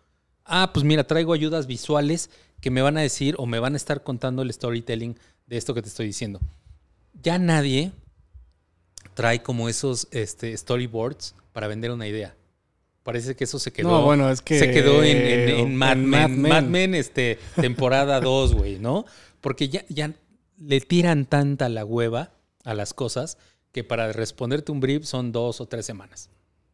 Ah, 0.45 0.71
pues 0.73 0.83
mira, 0.83 1.05
traigo 1.05 1.33
ayudas 1.33 1.67
visuales 1.67 2.29
que 2.59 2.71
me 2.71 2.81
van 2.81 2.97
a 2.97 3.01
decir 3.01 3.35
o 3.37 3.45
me 3.45 3.59
van 3.59 3.75
a 3.75 3.77
estar 3.77 4.03
contando 4.03 4.41
el 4.41 4.51
storytelling 4.51 5.17
de 5.47 5.57
esto 5.57 5.73
que 5.73 5.81
te 5.81 5.87
estoy 5.87 6.07
diciendo. 6.07 6.39
Ya 7.21 7.37
nadie 7.37 7.91
trae 9.13 9.41
como 9.41 9.69
esos 9.69 10.07
este, 10.11 10.55
storyboards 10.55 11.35
para 11.53 11.67
vender 11.67 11.91
una 11.91 12.07
idea. 12.07 12.35
Parece 13.03 13.35
que 13.35 13.43
eso 13.45 13.59
se 13.59 13.71
quedó. 13.71 13.89
No, 13.89 14.03
bueno, 14.03 14.29
es 14.29 14.41
que- 14.41 14.59
Se 14.59 14.71
quedó 14.71 15.03
en, 15.03 15.17
en- 15.17 15.49
en 15.49 15.75
Mad, 15.75 15.93
en 15.93 16.09
Men. 16.09 16.41
Mad 16.41 16.49
Mad 16.49 16.63
Men. 16.63 16.95
Este, 16.95 17.39
temporada 17.55 18.19
2, 18.21 18.53
güey, 18.55 18.79
¿no? 18.79 19.05
Porque 19.41 19.69
ya, 19.69 19.83
ya 19.89 20.13
le 20.59 20.81
tiran 20.81 21.25
tanta 21.25 21.69
la 21.69 21.85
hueva 21.85 22.31
a 22.63 22.73
las 22.73 22.93
cosas 22.93 23.37
que 23.71 23.83
para 23.83 24.11
responderte 24.11 24.71
un 24.71 24.79
brief 24.79 25.05
son 25.05 25.31
dos 25.31 25.61
o 25.61 25.67
tres 25.67 25.85
semanas, 25.85 26.29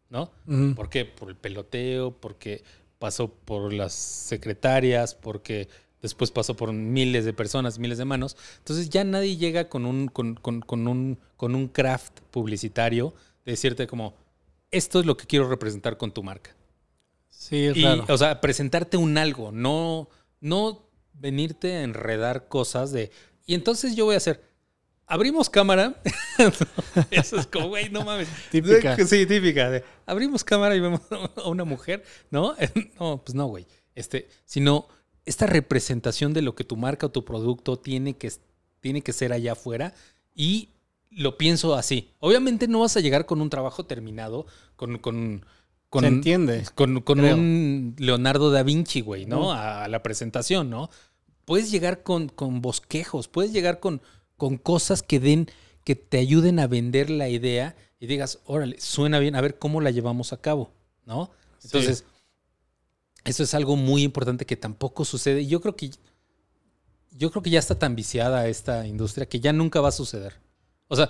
¿no? 0.09 0.31
Ujú. 0.47 0.75
¿Por 0.75 0.89
qué? 0.89 1.05
Por 1.05 1.29
el 1.29 1.35
peloteo, 1.35 2.11
porque 2.19 2.63
pasó 2.99 3.27
por 3.29 3.71
las 3.73 3.93
secretarias, 3.93 5.13
porque 5.15 5.67
después 6.01 6.31
pasó 6.31 6.55
por 6.55 6.71
miles 6.73 7.25
de 7.25 7.33
personas, 7.33 7.79
miles 7.79 7.97
de 7.97 8.05
manos. 8.05 8.37
Entonces 8.59 8.89
ya 8.89 9.03
nadie 9.03 9.37
llega 9.37 9.69
con 9.69 9.85
un, 9.85 10.07
con, 10.07 10.35
con- 10.35 10.61
con 10.61 10.87
un, 10.87 11.19
con 11.37 11.55
un 11.55 11.67
craft 11.67 12.19
publicitario 12.31 13.13
de 13.45 13.51
decirte 13.53 13.87
como, 13.87 14.15
esto 14.71 14.99
es 14.99 15.05
lo 15.05 15.17
que 15.17 15.25
quiero 15.25 15.47
representar 15.49 15.97
con 15.97 16.11
tu 16.11 16.23
marca. 16.23 16.55
Sí, 17.29 17.65
es 17.65 17.77
Y, 17.77 17.83
raro. 17.83 18.05
o 18.07 18.17
sea, 18.17 18.39
presentarte 18.41 18.97
un 18.97 19.17
algo, 19.17 19.51
no, 19.51 20.09
no 20.41 20.87
venirte 21.13 21.73
a 21.75 21.83
enredar 21.83 22.47
cosas 22.47 22.91
de, 22.91 23.11
y 23.45 23.53
entonces 23.55 23.95
yo 23.95 24.05
voy 24.05 24.15
a 24.15 24.17
hacer, 24.17 24.43
abrimos 25.05 25.49
cámara. 25.49 26.01
Eso 27.11 27.37
es 27.37 27.47
como, 27.47 27.67
güey, 27.69 27.89
no 27.89 28.03
mames. 28.03 28.27
Típica. 28.51 28.95
Sí, 29.05 29.25
típica. 29.25 29.69
de, 29.69 29.83
abrimos 30.05 30.43
cámara 30.43 30.75
y 30.75 30.79
vemos 30.79 31.01
a 31.37 31.47
una 31.49 31.63
mujer, 31.65 32.03
¿no? 32.31 32.55
No, 32.99 33.21
pues 33.23 33.35
no, 33.35 33.47
güey. 33.47 33.67
Este, 33.93 34.27
sino 34.45 34.87
esta 35.25 35.45
representación 35.45 36.33
de 36.33 36.41
lo 36.41 36.55
que 36.55 36.63
tu 36.63 36.77
marca 36.77 37.07
o 37.07 37.11
tu 37.11 37.25
producto 37.25 37.77
tiene 37.77 38.15
que, 38.15 38.31
tiene 38.79 39.01
que 39.01 39.13
ser 39.13 39.33
allá 39.33 39.53
afuera 39.53 39.93
y 40.35 40.69
lo 41.09 41.37
pienso 41.37 41.75
así. 41.75 42.09
Obviamente 42.19 42.67
no 42.67 42.81
vas 42.81 42.97
a 42.97 42.99
llegar 42.99 43.25
con 43.25 43.41
un 43.41 43.49
trabajo 43.49 43.85
terminado, 43.85 44.45
con... 44.75 44.97
con 44.99 45.45
con, 45.87 46.01
Se 46.01 46.07
entiende, 46.09 46.65
Con, 46.75 46.99
con 47.01 47.21
un 47.21 47.95
Leonardo 47.99 48.51
da 48.51 48.63
Vinci, 48.63 48.99
güey, 48.99 49.25
¿no? 49.25 49.53
A, 49.53 49.85
a 49.85 49.87
la 49.87 50.03
presentación, 50.03 50.69
¿no? 50.69 50.89
Puedes 51.45 51.71
llegar 51.71 52.03
con, 52.03 52.27
con 52.27 52.61
bosquejos, 52.61 53.29
puedes 53.29 53.53
llegar 53.53 53.79
con, 53.79 54.01
con 54.35 54.57
cosas 54.57 55.03
que 55.03 55.21
den, 55.21 55.47
que 55.85 55.95
te 55.95 56.17
ayuden 56.17 56.59
a 56.59 56.67
vender 56.67 57.09
la 57.09 57.29
idea 57.29 57.77
y 57.99 58.07
digas, 58.07 58.39
órale, 58.45 58.81
suena 58.81 59.19
bien, 59.19 59.35
a 59.35 59.41
ver 59.41 59.57
cómo 59.57 59.79
la 59.79 59.91
llevamos 59.91 60.33
a 60.33 60.41
cabo, 60.41 60.71
¿no? 61.05 61.29
Entonces, 61.63 62.03
eso 63.25 63.43
es 63.43 63.53
algo 63.53 63.75
muy 63.75 64.03
importante 64.03 64.45
que 64.45 64.55
tampoco 64.55 65.03
sucede. 65.05 65.41
Y 65.41 65.47
yo 65.47 65.59
creo 65.61 65.75
que 65.75 65.91
yo 67.17 67.31
creo 67.31 67.41
que 67.41 67.49
ya 67.49 67.59
está 67.59 67.77
tan 67.79 67.95
viciada 67.95 68.47
esta 68.47 68.85
industria 68.87 69.25
que 69.27 69.39
ya 69.39 69.53
nunca 69.53 69.79
va 69.81 69.89
a 69.89 69.93
suceder. 69.93 70.33
O 70.89 70.95
sea, 70.95 71.09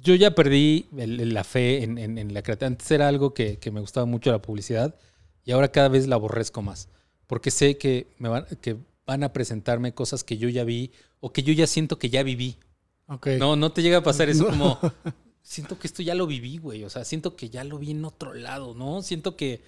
yo 0.00 0.14
ya 0.14 0.34
perdí 0.34 0.86
el- 0.96 1.20
el- 1.20 1.34
la 1.34 1.44
fe 1.44 1.82
en, 1.82 1.98
en- 1.98 2.16
en 2.18 2.32
la 2.32 2.42
creatividad. 2.42 2.72
Antes 2.72 2.90
era 2.90 3.08
algo 3.08 3.34
que, 3.34 3.58
que 3.58 3.70
me 3.70 3.80
gustaba 3.80 4.06
mucho 4.06 4.30
la 4.32 4.40
publicidad 4.40 4.94
y 5.44 5.52
ahora 5.52 5.70
cada 5.70 5.88
vez 5.88 6.06
la 6.08 6.14
aborrezco 6.16 6.62
más. 6.62 6.88
Porque 7.26 7.50
sé 7.50 7.76
que, 7.76 8.06
me 8.18 8.28
van, 8.30 8.46
que 8.62 8.76
van 9.06 9.22
a 9.24 9.32
presentarme 9.32 9.92
cosas 9.94 10.24
que 10.24 10.38
yo 10.38 10.48
ya 10.48 10.64
vi 10.64 10.90
o 11.20 11.32
que 11.32 11.42
yo 11.42 11.52
ya 11.52 11.66
siento 11.66 11.98
que 11.98 12.08
ya 12.10 12.22
viví. 12.22 12.56
No, 13.38 13.56
no 13.56 13.72
te 13.72 13.82
llega 13.82 13.98
a 13.98 14.02
pasar 14.02 14.30
eso 14.30 14.44
No. 14.44 14.50
como, 14.50 14.78
siento 15.42 15.78
que 15.78 15.86
esto 15.86 16.02
ya 16.02 16.14
lo 16.14 16.26
viví, 16.26 16.56
güey. 16.56 16.82
O 16.84 16.88
sea, 16.90 17.04
siento 17.04 17.36
que 17.36 17.50
ya 17.50 17.62
lo 17.62 17.78
vi 17.78 17.90
en 17.90 18.04
otro 18.06 18.32
lado, 18.32 18.74
¿no? 18.74 19.02
Siento 19.02 19.36
que, 19.36 19.60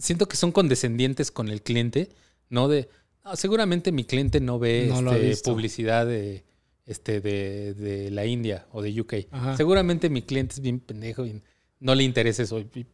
siento 0.00 0.26
que 0.26 0.36
son 0.36 0.50
condescendientes 0.52 1.30
con 1.30 1.48
el 1.48 1.62
cliente, 1.62 2.08
¿no? 2.48 2.68
De, 2.68 2.88
"Ah, 3.22 3.36
seguramente 3.36 3.92
mi 3.92 4.04
cliente 4.04 4.40
no 4.40 4.58
ve 4.58 4.86
No 4.88 5.02
este, 5.30 5.50
publicidad 5.50 6.06
de, 6.06 6.44
este, 6.86 7.20
de, 7.20 7.74
de 7.74 8.10
la 8.10 8.26
India 8.26 8.66
o 8.72 8.82
de 8.82 9.00
UK. 9.00 9.14
Ajá. 9.30 9.56
Seguramente 9.56 10.10
mi 10.10 10.22
cliente 10.22 10.54
es 10.54 10.60
bien 10.60 10.80
pendejo 10.80 11.24
y 11.26 11.40
no 11.78 11.94
le 11.94 12.02
interesa 12.04 12.42
eso. 12.42 12.58
Y- 12.58 12.86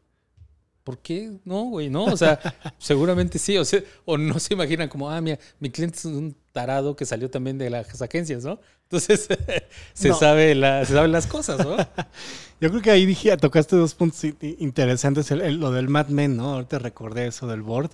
¿Por 0.87 0.99
qué? 0.99 1.33
No, 1.45 1.65
güey, 1.65 1.91
no. 1.91 2.05
O 2.05 2.17
sea, 2.17 2.39
seguramente 2.79 3.41
sí. 3.41 3.59
O, 3.59 3.65
sea, 3.65 3.81
o 4.05 4.17
no 4.17 4.39
se 4.39 4.55
imaginan 4.55 4.89
como, 4.89 5.11
ah, 5.11 5.21
mira, 5.21 5.37
mi 5.59 5.69
cliente 5.69 5.99
es 5.99 6.05
un 6.05 6.37
tarado 6.53 6.95
que 6.95 7.05
salió 7.05 7.29
también 7.29 7.59
de 7.59 7.69
las 7.71 8.01
agencias, 8.01 8.45
¿no? 8.45 8.61
Entonces, 8.85 9.27
se, 9.95 10.09
No. 10.11 10.15
sabe 10.17 10.55
la, 10.55 10.85
se 10.85 10.93
saben 10.93 11.11
las 11.11 11.27
cosas, 11.27 11.59
¿no? 11.59 11.77
Yo 12.61 12.71
creo 12.71 12.81
que 12.83 12.93
ahí 12.93 13.05
dije, 13.05 13.37
tocaste 13.37 13.75
dos 13.75 13.95
puntos 13.97 14.23
interesantes, 14.61 15.29
el- 15.33 15.41
el- 15.41 15.57
lo 15.59 15.73
del 15.73 15.89
Mad 15.89 16.07
Men, 16.07 16.37
¿no? 16.37 16.55
Ahorita 16.55 16.79
recordé 16.79 17.27
eso 17.27 17.49
del 17.49 17.63
board. 17.63 17.91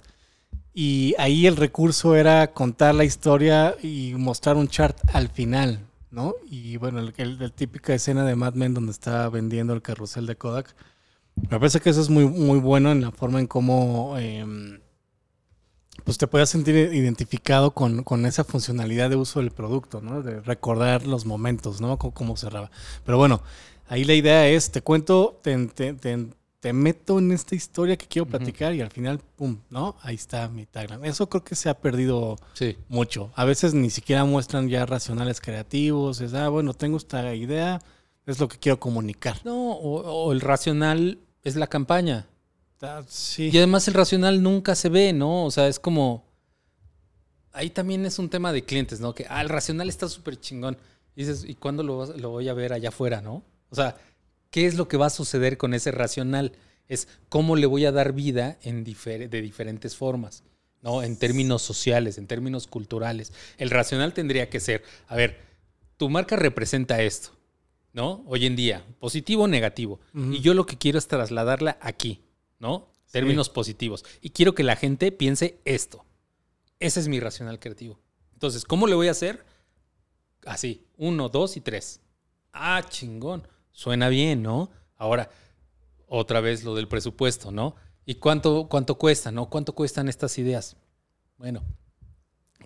Y 0.74 1.14
ahí 1.18 1.46
el 1.46 1.56
recurso 1.56 2.14
era 2.14 2.52
contar 2.52 2.94
la 2.94 3.04
historia 3.04 3.74
y 3.82 4.12
mostrar 4.18 4.56
un 4.56 4.68
chart 4.68 4.98
al 5.14 5.30
final, 5.30 5.80
¿no? 6.10 6.34
Y 6.50 6.76
bueno, 6.76 6.98
el, 7.00 7.14
el- 7.16 7.38
la 7.38 7.48
típica 7.48 7.94
escena 7.94 8.24
de 8.26 8.36
Mad 8.36 8.52
Men 8.52 8.74
donde 8.74 8.92
está 8.92 9.30
vendiendo 9.30 9.72
el 9.72 9.80
carrusel 9.80 10.26
de 10.26 10.36
Kodak. 10.36 10.74
Me 11.36 11.58
parece 11.58 11.80
que 11.80 11.90
eso 11.90 12.00
es 12.00 12.08
muy, 12.10 12.26
muy 12.26 12.58
bueno 12.58 12.92
en 12.92 13.00
la 13.02 13.10
forma 13.10 13.40
en 13.40 13.46
cómo 13.46 14.16
em, 14.18 14.80
pues 16.04 16.18
te 16.18 16.26
puedas 16.26 16.50
sentir 16.50 16.74
identificado 16.92 17.72
con, 17.72 18.02
con 18.02 18.26
esa 18.26 18.44
funcionalidad 18.44 19.10
de 19.10 19.16
uso 19.16 19.40
del 19.40 19.50
producto, 19.50 20.00
¿no? 20.00 20.22
De 20.22 20.40
recordar 20.40 21.06
los 21.06 21.24
momentos, 21.26 21.80
¿no? 21.80 21.98
Cómo, 21.98 22.12
cómo 22.14 22.36
cerraba. 22.36 22.70
Pero 23.04 23.18
bueno, 23.18 23.42
ahí 23.88 24.04
la 24.04 24.14
idea 24.14 24.48
es, 24.48 24.70
te 24.70 24.82
cuento, 24.82 25.38
te, 25.42 25.66
te- 25.68 25.94
te- 25.94 26.26
te 26.60 26.72
meto 26.72 27.18
en 27.18 27.32
esta 27.32 27.54
historia 27.56 27.96
que 27.96 28.06
quiero 28.06 28.26
platicar 28.26 28.72
y 28.74 28.80
al 28.80 28.90
final, 28.90 29.18
pum, 29.18 29.58
¿no? 29.68 29.96
Ahí 30.02 30.14
está 30.14 30.48
mi 30.48 30.64
tagline. 30.64 31.04
Eso 31.04 31.28
creo 31.28 31.42
que 31.42 31.56
se 31.56 31.68
ha 31.68 31.74
perdido 31.80 32.36
Sí. 32.54 32.76
mucho. 32.88 33.32
A 33.34 33.44
veces 33.44 33.74
ni 33.74 33.90
siquiera 33.90 34.24
muestran 34.24 34.68
ya 34.68 34.86
racionales 34.86 35.40
creativos. 35.40 36.20
Es, 36.20 36.34
ah, 36.34 36.48
bueno, 36.50 36.72
tengo 36.72 36.96
esta 36.98 37.34
idea, 37.34 37.80
es 38.26 38.38
lo 38.38 38.48
que 38.48 38.58
quiero 38.58 38.78
comunicar. 38.78 39.40
No, 39.44 39.72
o, 39.72 40.00
o 40.00 40.32
el 40.32 40.40
racional 40.40 41.18
es 41.42 41.56
la 41.56 41.66
campaña. 41.66 42.26
Ah, 42.80 43.02
sí. 43.08 43.50
Y 43.52 43.58
además 43.58 43.86
el 43.88 43.94
racional 43.94 44.42
nunca 44.42 44.74
se 44.74 44.88
ve, 44.88 45.12
¿no? 45.12 45.44
O 45.44 45.50
sea, 45.50 45.68
es 45.68 45.78
como... 45.78 46.24
Ahí 47.52 47.70
también 47.70 48.06
es 48.06 48.18
un 48.18 48.30
tema 48.30 48.52
de 48.52 48.64
clientes, 48.64 49.00
¿no? 49.00 49.14
Que, 49.14 49.26
ah, 49.28 49.42
el 49.42 49.48
racional 49.48 49.88
está 49.88 50.08
súper 50.08 50.40
chingón. 50.40 50.78
Y 51.14 51.24
dices, 51.24 51.44
¿y 51.46 51.54
cuándo 51.54 51.82
lo, 51.82 52.06
lo 52.16 52.30
voy 52.30 52.48
a 52.48 52.54
ver 52.54 52.72
allá 52.72 52.88
afuera, 52.88 53.20
no? 53.20 53.44
O 53.68 53.74
sea, 53.74 53.96
¿qué 54.50 54.66
es 54.66 54.76
lo 54.76 54.88
que 54.88 54.96
va 54.96 55.06
a 55.06 55.10
suceder 55.10 55.58
con 55.58 55.74
ese 55.74 55.90
racional? 55.90 56.52
Es 56.88 57.08
cómo 57.28 57.54
le 57.56 57.66
voy 57.66 57.84
a 57.84 57.92
dar 57.92 58.14
vida 58.14 58.58
en 58.62 58.84
difer- 58.84 59.28
de 59.28 59.42
diferentes 59.42 59.96
formas, 59.96 60.42
¿no? 60.80 61.02
En 61.02 61.18
términos 61.18 61.60
sociales, 61.60 62.16
en 62.16 62.26
términos 62.26 62.66
culturales. 62.66 63.32
El 63.58 63.70
racional 63.70 64.14
tendría 64.14 64.48
que 64.48 64.58
ser, 64.58 64.82
a 65.06 65.14
ver, 65.14 65.38
tu 65.98 66.08
marca 66.08 66.36
representa 66.36 67.02
esto, 67.02 67.30
¿no? 67.92 68.24
Hoy 68.26 68.46
en 68.46 68.56
día, 68.56 68.84
positivo 68.98 69.44
o 69.44 69.48
negativo. 69.48 70.00
Y 70.14 70.40
yo 70.40 70.54
lo 70.54 70.66
que 70.66 70.78
quiero 70.78 70.98
es 70.98 71.08
trasladarla 71.08 71.78
aquí, 71.80 72.22
¿no? 72.58 72.88
Términos 73.10 73.50
positivos. 73.50 74.04
Y 74.20 74.30
quiero 74.30 74.54
que 74.54 74.62
la 74.62 74.76
gente 74.76 75.12
piense 75.12 75.60
esto. 75.64 76.04
Ese 76.80 77.00
es 77.00 77.08
mi 77.08 77.20
racional 77.20 77.58
creativo. 77.58 78.00
Entonces, 78.32 78.64
¿cómo 78.64 78.86
le 78.86 78.94
voy 78.94 79.08
a 79.08 79.12
hacer? 79.12 79.44
Así, 80.46 80.86
uno, 80.96 81.28
dos 81.28 81.56
y 81.56 81.60
tres. 81.60 82.00
Ah, 82.52 82.82
chingón. 82.88 83.46
Suena 83.70 84.08
bien, 84.08 84.42
¿no? 84.42 84.70
Ahora, 84.96 85.30
otra 86.06 86.40
vez 86.40 86.64
lo 86.64 86.74
del 86.74 86.88
presupuesto, 86.88 87.50
¿no? 87.50 87.76
¿Y 88.04 88.16
cuánto, 88.16 88.66
cuánto 88.68 88.96
cuesta, 88.96 89.30
no? 89.30 89.48
¿Cuánto 89.48 89.74
cuestan 89.74 90.08
estas 90.08 90.36
ideas? 90.38 90.76
Bueno, 91.38 91.62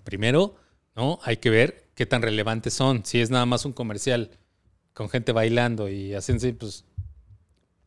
primero, 0.03 0.55
¿no? 0.95 1.19
Hay 1.23 1.37
que 1.37 1.49
ver 1.49 1.89
qué 1.93 2.05
tan 2.05 2.21
relevantes 2.21 2.73
son. 2.73 3.05
Si 3.05 3.19
es 3.21 3.29
nada 3.29 3.45
más 3.45 3.65
un 3.65 3.73
comercial 3.73 4.31
con 4.97 5.09
gente 5.09 5.31
bailando 5.31 5.87
y 5.89 6.15
haciendo, 6.15 6.47
pues, 6.57 6.83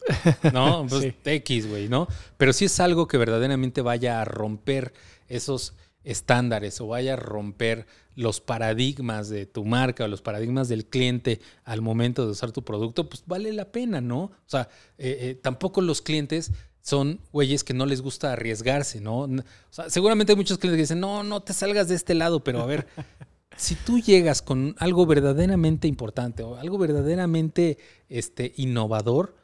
¿no? 0.52 0.86
Pues 0.88 1.02
Sí. 1.02 1.14
X, 1.24 1.68
güey, 1.68 1.88
¿no? 1.88 2.06
Pero 2.36 2.52
si 2.52 2.66
es 2.66 2.78
algo 2.78 3.08
que 3.08 3.18
verdaderamente 3.18 3.82
vaya 3.82 4.22
a 4.22 4.24
romper 4.24 4.94
esos 5.28 5.74
estándares 6.04 6.80
o 6.80 6.86
vaya 6.86 7.14
a 7.14 7.16
romper 7.16 7.86
los 8.14 8.40
paradigmas 8.40 9.28
de 9.28 9.44
tu 9.44 9.64
marca 9.64 10.04
o 10.04 10.08
los 10.08 10.22
paradigmas 10.22 10.68
del 10.68 10.86
cliente 10.86 11.40
al 11.64 11.82
momento 11.82 12.24
de 12.24 12.30
usar 12.30 12.52
tu 12.52 12.62
producto, 12.62 13.08
pues 13.08 13.24
vale 13.26 13.52
la 13.52 13.72
pena, 13.72 14.00
¿no? 14.00 14.18
O 14.20 14.32
sea, 14.46 14.68
eh, 14.96 15.18
eh, 15.20 15.34
tampoco 15.34 15.80
los 15.80 16.02
clientes 16.02 16.52
son 16.80 17.20
güeyes 17.32 17.64
que 17.64 17.74
no 17.74 17.86
les 17.86 18.02
gusta 18.02 18.32
arriesgarse, 18.32 19.00
¿no? 19.00 19.22
O 19.22 19.42
sea, 19.70 19.90
seguramente 19.90 20.32
hay 20.32 20.36
muchos 20.36 20.58
clientes 20.58 20.76
que 20.76 20.82
dicen, 20.82 21.00
no, 21.00 21.24
no 21.24 21.42
te 21.42 21.54
salgas 21.54 21.88
de 21.88 21.96
este 21.96 22.14
lado, 22.14 22.44
pero 22.44 22.62
a 22.62 22.66
ver, 22.66 22.86
si 23.56 23.74
tú 23.74 23.98
llegas 23.98 24.42
con 24.42 24.74
algo 24.78 25.06
verdaderamente 25.06 25.88
importante 25.88 26.42
o 26.42 26.56
algo 26.56 26.78
verdaderamente 26.78 27.78
este, 28.08 28.52
innovador, 28.56 29.36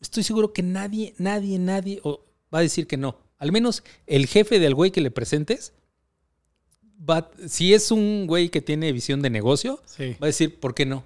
estoy 0.00 0.22
seguro 0.22 0.52
que 0.52 0.62
nadie, 0.62 1.14
nadie, 1.18 1.58
nadie 1.58 2.00
o 2.02 2.24
va 2.52 2.58
a 2.60 2.62
decir 2.62 2.86
que 2.86 2.96
no. 2.96 3.18
Al 3.38 3.52
menos 3.52 3.82
el 4.06 4.26
jefe 4.26 4.58
del 4.58 4.74
güey 4.74 4.90
que 4.90 5.00
le 5.00 5.10
presentes, 5.10 5.74
va, 6.98 7.30
si 7.46 7.74
es 7.74 7.90
un 7.90 8.26
güey 8.26 8.48
que 8.48 8.62
tiene 8.62 8.90
visión 8.92 9.20
de 9.22 9.30
negocio, 9.30 9.80
Sí. 9.86 10.12
va 10.20 10.26
a 10.26 10.26
decir, 10.26 10.58
¿por 10.58 10.74
qué 10.74 10.86
no? 10.86 11.04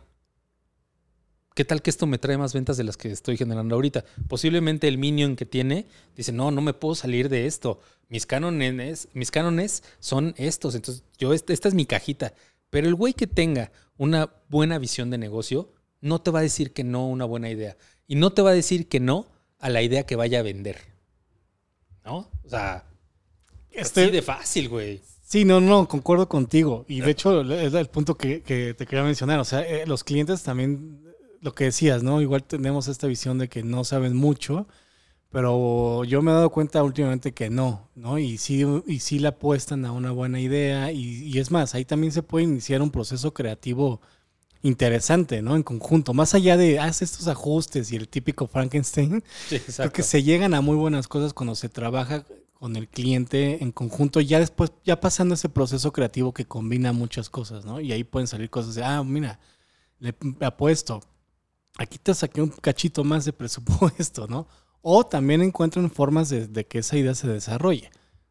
¿Qué 1.54 1.64
tal 1.64 1.82
que 1.82 1.90
esto 1.90 2.06
me 2.06 2.18
trae 2.18 2.38
más 2.38 2.54
ventas 2.54 2.76
de 2.76 2.84
las 2.84 2.96
que 2.96 3.10
estoy 3.10 3.36
generando 3.36 3.74
ahorita? 3.74 4.04
Posiblemente 4.28 4.86
el 4.88 4.98
minion 4.98 5.36
que 5.36 5.46
tiene 5.46 5.86
dice, 6.16 6.32
no, 6.32 6.50
no 6.50 6.60
me 6.60 6.74
puedo 6.74 6.94
salir 6.94 7.28
de 7.28 7.46
esto. 7.46 7.80
Mis 8.08 8.24
cánones, 8.26 9.08
mis 9.14 9.30
cánones 9.30 9.82
son 9.98 10.34
estos. 10.36 10.74
Entonces, 10.74 11.02
yo, 11.18 11.32
esta, 11.32 11.52
esta 11.52 11.68
es 11.68 11.74
mi 11.74 11.86
cajita. 11.86 12.34
Pero 12.70 12.86
el 12.86 12.94
güey 12.94 13.14
que 13.14 13.26
tenga 13.26 13.72
una 13.96 14.30
buena 14.48 14.78
visión 14.78 15.10
de 15.10 15.18
negocio, 15.18 15.72
no 16.00 16.20
te 16.20 16.30
va 16.30 16.38
a 16.38 16.42
decir 16.42 16.72
que 16.72 16.84
no 16.84 17.00
a 17.00 17.06
una 17.08 17.24
buena 17.24 17.50
idea. 17.50 17.76
Y 18.06 18.14
no 18.14 18.32
te 18.32 18.42
va 18.42 18.50
a 18.50 18.54
decir 18.54 18.88
que 18.88 19.00
no 19.00 19.26
a 19.58 19.68
la 19.70 19.82
idea 19.82 20.06
que 20.06 20.16
vaya 20.16 20.38
a 20.38 20.42
vender. 20.42 20.78
¿No? 22.04 22.30
O 22.44 22.48
sea, 22.48 22.84
Este- 23.70 24.02
así 24.04 24.10
de 24.10 24.22
fácil, 24.22 24.68
güey. 24.68 25.00
Sí, 25.22 25.44
no, 25.44 25.60
no, 25.60 25.86
concuerdo 25.86 26.28
contigo. 26.28 26.84
Y 26.88 27.00
de 27.02 27.10
hecho, 27.12 27.42
es 27.52 27.72
el 27.74 27.86
punto 27.88 28.16
que, 28.16 28.42
que 28.42 28.74
te 28.74 28.84
quería 28.86 29.04
mencionar. 29.04 29.38
O 29.38 29.44
sea, 29.44 29.60
eh, 29.60 29.86
los 29.86 30.02
clientes 30.02 30.42
también, 30.42 31.04
lo 31.40 31.55
que 31.55 31.64
decías, 31.64 32.03
¿no? 32.03 32.20
Igual 32.20 32.44
tenemos 32.44 32.88
esta 32.88 33.07
visión 33.07 33.38
de 33.38 33.48
que 33.48 33.62
no 33.62 33.85
saben 33.85 34.16
mucho, 34.16 34.66
pero 35.31 36.05
yo 36.05 36.22
me 36.22 36.31
he 36.31 36.35
dado 36.35 36.50
cuenta 36.50 36.83
últimamente 36.83 37.33
que 37.33 37.50
no, 37.50 37.88
¿no? 37.94 38.18
Y 38.18 38.38
sí, 38.38 38.64
y 38.87 39.00
sí 39.00 39.18
le 39.18 39.29
apuestan 39.29 39.85
a 39.85 39.92
una 39.92 40.11
buena 40.11 40.40
idea. 40.40 40.92
Y, 40.92 41.24
y 41.24 41.38
es 41.38 41.50
más, 41.50 41.74
ahí 41.74 41.85
también 41.85 42.12
se 42.12 42.22
puede 42.22 42.44
iniciar 42.44 42.83
un 42.83 42.90
proceso 42.90 43.33
creativo 43.33 44.00
interesante, 44.62 45.42
¿no? 45.42 45.57
En 45.57 45.62
conjunto. 45.62 46.14
Más 46.14 46.35
allá 46.35 46.57
de, 46.57 46.79
haz 46.79 47.03
estos 47.03 47.29
ajustes 47.29 47.92
y 47.92 47.96
el 47.96 48.09
típico 48.09 48.46
Frankenstein, 48.46 49.22
Sí, 49.48 49.61
Creo 49.76 49.92
que 49.92 50.03
se 50.03 50.22
llegan 50.22 50.55
a 50.55 50.61
muy 50.61 50.76
buenas 50.76 51.09
cosas 51.09 51.33
cuando 51.33 51.55
se 51.55 51.68
trabaja 51.68 52.24
con 52.55 52.76
el 52.76 52.88
cliente 52.88 53.62
en 53.62 53.72
conjunto, 53.72 54.20
ya 54.20 54.38
después, 54.38 54.70
ya 54.85 55.00
pasando 55.00 55.35
ese 55.35 55.48
proceso 55.48 55.92
creativo 55.92 56.35
que 56.35 56.44
combina 56.44 56.92
muchas 56.92 57.31
cosas, 57.31 57.64
¿no? 57.64 57.81
Y 57.81 57.92
ahí 57.92 58.05
pueden 58.05 58.26
salir 58.26 58.50
cosas 58.50 58.74
de, 58.74 58.85
ah, 58.85 59.03
mira, 59.03 59.40
le 59.98 60.14
apuesto, 60.42 61.00
aquí 61.78 61.98
te 61.98 62.14
saqué 62.14 62.42
un 62.42 62.50
cachito 62.50 63.04
más 63.04 63.24
de 63.24 63.33
presupuesto, 63.33 64.26
¿no? 64.28 64.46
O 64.83 65.04
también 65.04 65.42
encuentran 65.42 65.90
formas 65.90 66.28
de, 66.30 66.46
de 66.46 66.66
que 66.66 66.78
esa 66.78 66.96
idea 66.96 67.14
se 67.14 67.28
desarrolle. 67.28 67.90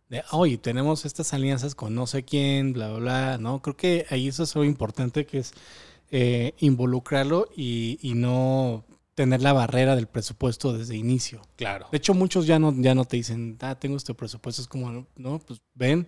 De, 0.09 0.23
oye, 0.31 0.57
tenemos 0.57 1.05
estas 1.05 1.33
alianzas 1.33 1.75
con 1.75 1.93
no 1.93 2.07
sé 2.07 2.23
quién, 2.23 2.73
bla, 2.73 2.89
bla, 2.89 2.99
bla, 2.99 3.37
¿no? 3.37 3.61
Creo 3.61 3.77
que 3.77 4.05
ahí 4.09 4.27
eso 4.27 4.41
es 4.43 4.55
lo 4.55 4.63
importante 4.63 5.25
que 5.27 5.39
es 5.39 5.53
eh, 6.09 6.53
involucrarlo 6.57 7.47
y, 7.55 7.99
y 8.01 8.15
no 8.15 8.83
tener 9.13 9.41
la 9.41 9.53
barrera 9.53 9.95
del 9.95 10.07
presupuesto 10.07 10.73
desde 10.75 10.95
inicio. 10.95 11.41
Claro. 11.57 11.87
De 11.91 11.97
hecho, 11.97 12.13
muchos 12.15 12.47
ya 12.47 12.57
no, 12.57 12.73
ya 12.75 12.95
no 12.95 13.05
te 13.05 13.17
dicen, 13.17 13.57
ah, 13.61 13.75
tengo 13.77 13.97
este 13.97 14.15
presupuesto. 14.15 14.61
Es 14.63 14.67
como, 14.67 15.05
no, 15.15 15.39
pues 15.39 15.61
ven. 15.75 16.07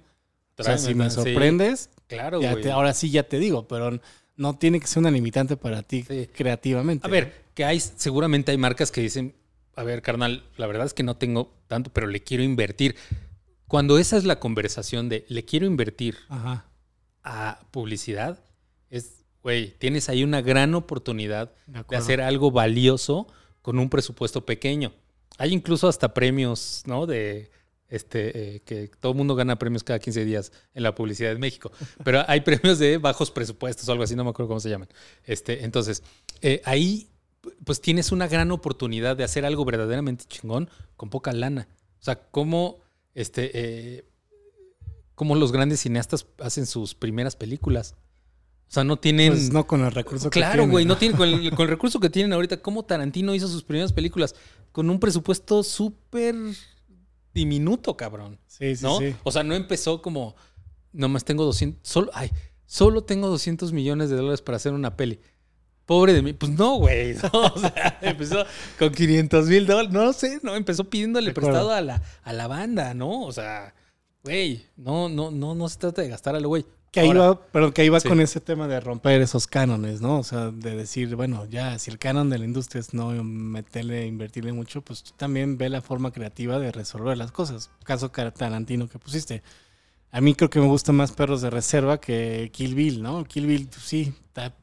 O 0.57 0.63
sea, 0.63 0.75
Tráeme, 0.77 0.81
si 0.87 0.95
me 0.95 1.09
sí. 1.09 1.15
sorprendes, 1.17 1.89
Claro, 2.07 2.41
ya 2.41 2.55
te- 2.59 2.71
ahora 2.71 2.93
sí 2.93 3.11
ya 3.11 3.23
te 3.23 3.37
digo, 3.37 3.67
pero 3.67 3.99
no 4.35 4.57
tiene 4.57 4.79
que 4.79 4.87
ser 4.87 4.99
una 5.01 5.11
limitante 5.11 5.57
para 5.57 5.83
ti 5.83 6.03
Sí. 6.03 6.27
creativamente. 6.33 7.05
A 7.05 7.09
ver, 7.09 7.43
que 7.53 7.65
hay, 7.65 7.79
seguramente 7.79 8.51
hay 8.51 8.57
marcas 8.57 8.91
que 8.91 9.01
dicen, 9.01 9.35
a 9.75 9.83
ver, 9.83 10.01
carnal, 10.01 10.43
la 10.57 10.67
verdad 10.67 10.85
es 10.85 10.93
que 10.93 11.03
no 11.03 11.15
tengo 11.17 11.53
tanto, 11.67 11.91
pero 11.93 12.07
le 12.07 12.21
quiero 12.23 12.43
invertir. 12.43 12.95
Cuando 13.67 13.97
esa 13.97 14.17
es 14.17 14.25
la 14.25 14.39
conversación 14.39 15.07
de 15.09 15.25
le 15.29 15.45
quiero 15.45 15.65
invertir 15.65 16.17
Ajá. 16.29 16.65
a 17.23 17.59
publicidad, 17.71 18.43
es, 18.89 19.23
güey, 19.43 19.77
tienes 19.77 20.09
ahí 20.09 20.23
una 20.23 20.41
gran 20.41 20.75
oportunidad 20.75 21.53
De 21.67 21.95
hacer 21.95 22.21
algo 22.21 22.51
valioso 22.51 23.27
con 23.61 23.79
un 23.79 23.89
presupuesto 23.89 24.45
pequeño. 24.45 24.93
Hay 25.37 25.53
incluso 25.53 25.87
hasta 25.87 26.13
premios, 26.13 26.83
¿no? 26.85 27.05
De 27.05 27.49
este, 27.91 28.55
eh, 28.55 28.61
que 28.61 28.89
todo 28.99 29.11
el 29.11 29.17
mundo 29.17 29.35
gana 29.35 29.59
premios 29.59 29.83
cada 29.83 29.99
15 29.99 30.25
días 30.25 30.51
en 30.73 30.81
la 30.81 30.95
publicidad 30.95 31.31
en 31.31 31.39
México. 31.39 31.71
Pero 32.03 32.23
hay 32.27 32.41
premios 32.41 32.79
de 32.79 32.97
bajos 32.97 33.29
presupuestos 33.29 33.87
o 33.87 33.91
algo 33.91 34.03
así, 34.03 34.15
no 34.15 34.23
me 34.23 34.31
acuerdo 34.31 34.47
cómo 34.47 34.59
se 34.59 34.69
llaman. 34.69 34.89
Este, 35.25 35.63
entonces, 35.63 36.01
eh, 36.41 36.61
ahí 36.65 37.07
pues 37.63 37.81
tienes 37.81 38.11
una 38.11 38.27
gran 38.27 38.51
oportunidad 38.51 39.15
de 39.15 39.23
hacer 39.23 39.45
algo 39.45 39.65
verdaderamente 39.65 40.25
chingón 40.27 40.69
con 40.95 41.09
poca 41.09 41.31
lana. 41.33 41.67
O 41.99 42.03
sea, 42.03 42.15
cómo 42.15 42.79
este, 43.13 43.51
eh, 43.53 44.05
cómo 45.15 45.35
los 45.35 45.51
grandes 45.51 45.81
cineastas 45.81 46.25
hacen 46.39 46.65
sus 46.65 46.95
primeras 46.95 47.35
películas. 47.35 47.95
O 48.69 48.73
sea, 48.73 48.83
no 48.83 48.97
tienen. 48.97 49.33
Pues 49.33 49.51
no 49.51 49.67
con 49.67 49.81
el 49.83 49.91
recurso 49.91 50.29
que 50.29 50.39
Claro, 50.39 50.53
tienen, 50.53 50.71
güey, 50.71 50.85
no 50.85 50.97
tienen 50.97 51.17
con 51.17 51.27
el, 51.27 51.51
con 51.51 51.63
el 51.65 51.67
recurso 51.67 51.99
que 51.99 52.09
tienen 52.09 52.31
ahorita. 52.33 52.61
¿Cómo 52.61 52.85
Tarantino 52.85 53.35
hizo 53.35 53.47
sus 53.47 53.63
primeras 53.63 53.91
películas? 53.91 54.33
Con 54.71 54.89
un 54.89 54.99
presupuesto 54.99 55.61
súper 55.63 56.35
diminuto, 57.33 57.97
cabrón. 57.97 58.39
Sí, 58.47 58.75
sí, 58.75 58.83
¿No? 58.83 58.99
sí. 58.99 59.15
O 59.23 59.31
sea, 59.31 59.43
no 59.43 59.55
empezó 59.55 60.01
como. 60.01 60.35
Nomás 60.93 61.23
tengo 61.23 61.45
200. 61.45 61.87
Solo, 61.87 62.11
ay, 62.13 62.31
solo 62.65 63.03
tengo 63.03 63.27
200 63.27 63.71
millones 63.71 64.09
de 64.09 64.17
dólares 64.17 64.41
para 64.41 64.57
hacer 64.57 64.73
una 64.73 64.97
peli. 64.97 65.19
Pobre 65.85 66.13
de 66.13 66.21
mí. 66.21 66.33
Pues 66.33 66.51
no, 66.51 66.75
güey. 66.75 67.15
no, 67.33 67.39
o 67.53 67.59
sea, 67.59 67.99
empezó 68.01 68.45
con 68.77 68.91
500 68.91 69.47
mil 69.47 69.65
dólares. 69.65 69.91
No 69.91 70.13
sé, 70.13 70.39
no. 70.43 70.55
Empezó 70.55 70.89
pidiéndole 70.89 71.33
prestado 71.33 71.71
a 71.71 71.81
la, 71.81 72.01
a 72.23 72.33
la 72.33 72.47
banda, 72.47 72.93
¿no? 72.93 73.23
O 73.23 73.31
sea, 73.31 73.73
güey. 74.23 74.65
No, 74.75 75.09
no, 75.09 75.31
no, 75.31 75.55
no 75.55 75.69
se 75.69 75.79
trata 75.79 76.01
de 76.01 76.09
gastar 76.09 76.35
al 76.35 76.47
güey. 76.47 76.65
Que 76.91 76.99
ahí 76.99 77.07
Ahora, 77.07 77.19
va, 77.29 77.41
pero 77.53 77.73
que 77.73 77.83
ahí 77.83 77.89
va 77.89 78.01
Sí. 78.01 78.09
con 78.09 78.19
ese 78.19 78.41
tema 78.41 78.67
de 78.67 78.79
romper 78.81 79.21
esos 79.21 79.47
cánones, 79.47 80.01
¿no? 80.01 80.19
O 80.19 80.23
sea, 80.23 80.51
de 80.51 80.75
decir, 80.75 81.15
bueno, 81.15 81.45
ya, 81.49 81.79
si 81.79 81.89
el 81.89 81.97
canon 81.97 82.29
de 82.29 82.37
la 82.37 82.43
industria 82.43 82.81
es 82.81 82.93
no 82.93 83.11
meterle, 83.23 84.05
invertirle 84.07 84.51
mucho, 84.51 84.81
pues 84.81 85.01
tú 85.03 85.11
también 85.15 85.57
ve 85.57 85.69
la 85.69 85.81
forma 85.81 86.11
creativa 86.11 86.59
de 86.59 86.71
resolver 86.73 87.17
las 87.17 87.31
cosas. 87.31 87.69
Caso 87.85 88.09
Tarantino 88.11 88.89
que 88.89 88.99
pusiste. 88.99 89.41
A 90.11 90.19
mí 90.19 90.35
creo 90.35 90.49
que 90.49 90.59
me 90.59 90.67
gusta 90.67 90.91
más 90.91 91.13
Perros 91.13 91.41
de 91.41 91.49
Reserva 91.49 91.97
que 92.01 92.49
Kill 92.51 92.75
Bill, 92.75 93.01
¿no? 93.01 93.23
Kill 93.23 93.45
Bill, 93.45 93.67
pues 93.69 93.83
sí, 93.83 94.13
está 94.27 94.53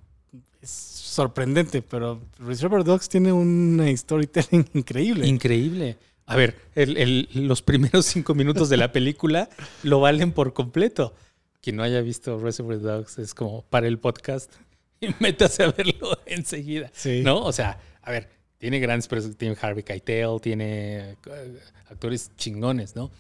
es 0.61 0.69
sorprendente, 0.71 1.81
pero 1.81 2.21
Reservoir 2.41 2.85
Dogs 2.85 3.09
tiene 3.09 3.33
una 3.33 3.97
storytelling 3.97 4.69
increíble. 4.75 5.27
Increíble. 5.27 5.97
A 6.27 6.37
ver, 6.37 6.57
el- 6.75 6.99
el- 6.99 7.29
los 7.33 7.63
primeros 7.63 8.05
cinco 8.05 8.35
minutos 8.35 8.69
de 8.69 8.77
la 8.77 8.93
película 8.93 9.49
lo 9.83 10.01
valen 10.01 10.33
por 10.33 10.53
completo. 10.53 11.15
Quien 11.61 11.77
no 11.77 11.83
haya 11.83 12.01
visto 12.01 12.39
Reservoir 12.39 12.81
Dogs 12.81 13.19
es 13.19 13.35
como 13.35 13.63
para 13.63 13.87
el 13.89 13.99
podcast 13.99 14.51
y 15.01 15.09
métase 15.21 15.65
a 15.65 15.73
verlo 15.73 16.17
enseguida. 16.27 16.91
Sí. 16.95 17.23
¿No? 17.25 17.45
O 17.45 17.53
sea, 17.53 17.79
a 18.03 18.11
ver, 18.11 18.29
tiene 18.59 18.79
grandes 18.81 19.09
personas, 19.09 19.37
tiene 19.37 19.57
Harvey 19.61 19.83
Keitel, 19.83 20.41
tiene 20.41 21.11
eh, 21.27 21.61
actores 21.91 22.31
chingones, 22.37 22.95
¿no? 22.97 23.11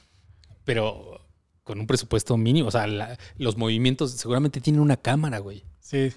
Pero 0.64 1.20
con 1.64 1.80
un 1.80 1.86
presupuesto 1.86 2.36
mínimo, 2.36 2.68
o 2.68 2.70
sea, 2.70 2.86
la- 2.86 3.18
los 3.36 3.56
movimientos 3.56 4.12
seguramente 4.12 4.60
tiene 4.60 4.80
una 4.80 4.96
cámara, 4.96 5.38
güey. 5.38 5.64
Sí. 5.80 6.12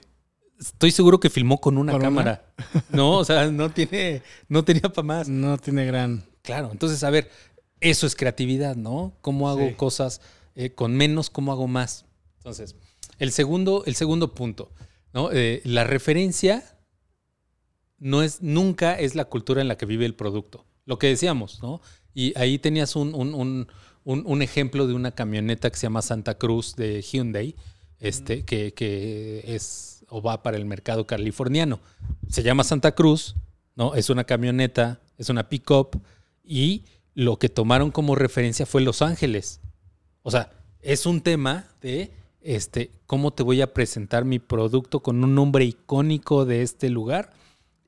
Estoy 0.60 0.92
seguro 0.92 1.20
que 1.20 1.30
filmó 1.30 1.60
con 1.60 1.78
una 1.78 1.98
cámara. 1.98 2.46
No, 2.92 3.18
o 3.18 3.26
sea, 3.26 3.50
no 3.50 3.72
tiene, 3.72 4.22
no 4.48 4.64
tenía 4.64 4.84
para 4.84 5.04
más. 5.04 5.28
No 5.28 5.58
tiene 5.58 5.86
gran. 5.86 6.24
Claro, 6.44 6.70
entonces, 6.72 7.04
a 7.04 7.10
ver, 7.10 7.30
eso 7.80 8.06
es 8.06 8.16
creatividad, 8.16 8.76
¿no? 8.76 9.14
¿Cómo 9.22 9.50
hago 9.50 9.68
Sí. 9.70 9.74
cosas 9.74 10.22
eh, 10.56 10.70
con 10.72 10.96
menos, 10.96 11.30
cómo 11.32 11.52
hago 11.52 11.68
más? 11.68 12.06
Entonces, 12.42 12.76
el 13.20 13.32
segundo, 13.32 13.84
el 13.86 13.94
segundo 13.96 14.34
punto, 14.34 14.72
¿no? 15.14 15.32
Eh, 15.32 15.62
la 15.64 15.84
referencia 15.84 16.64
no 18.00 18.24
es, 18.24 18.42
nunca 18.42 19.00
es 19.00 19.14
la 19.16 19.26
cultura 19.26 19.62
en 19.62 19.68
la 19.68 19.78
que 19.78 19.86
vive 19.86 20.06
el 20.06 20.16
producto. 20.16 20.66
Lo 20.86 20.98
que 20.98 21.08
decíamos, 21.08 21.62
¿no? 21.62 21.82
Y 22.16 22.38
ahí 22.38 22.58
tenías 22.58 22.96
un, 22.96 23.14
un- 23.14 23.34
un- 23.36 23.68
un- 24.04 24.24
un 24.26 24.42
ejemplo 24.42 24.88
de 24.88 24.94
una 24.96 25.12
camioneta 25.12 25.70
que 25.70 25.78
se 25.78 25.84
llama 25.84 26.02
Santa 26.02 26.36
Cruz 26.40 26.76
de 26.76 27.02
Hyundai, 27.04 27.56
este, 28.00 28.44
que, 28.44 28.74
que 28.74 29.44
es 29.46 30.04
o 30.10 30.22
va 30.22 30.42
para 30.42 30.58
el 30.58 30.66
mercado 30.66 31.06
californiano. 31.06 31.80
Se 32.28 32.42
llama 32.44 32.64
Santa 32.64 32.94
Cruz, 32.96 33.36
¿no? 33.76 33.94
Es 33.94 34.10
una 34.10 34.24
camioneta, 34.24 35.00
es 35.20 35.30
una 35.30 35.48
pick-up, 35.48 36.02
y 36.44 36.86
lo 37.14 37.38
que 37.38 37.48
tomaron 37.50 37.92
como 37.92 38.16
referencia 38.16 38.66
fue 38.66 38.82
Los 38.82 39.04
Ángeles. 39.04 39.62
O 40.24 40.32
sea, 40.32 40.52
es 40.82 41.06
un 41.06 41.22
tema 41.22 41.68
de 41.82 42.12
este, 42.42 42.92
cómo 43.06 43.32
te 43.32 43.44
voy 43.44 43.62
a 43.62 43.74
presentar 43.74 44.26
mi 44.26 44.40
producto 44.40 45.02
con 45.02 45.24
un 45.24 45.36
nombre 45.36 45.66
icónico 45.66 46.46
de 46.46 46.62
este 46.64 46.90
lugar 46.90 47.32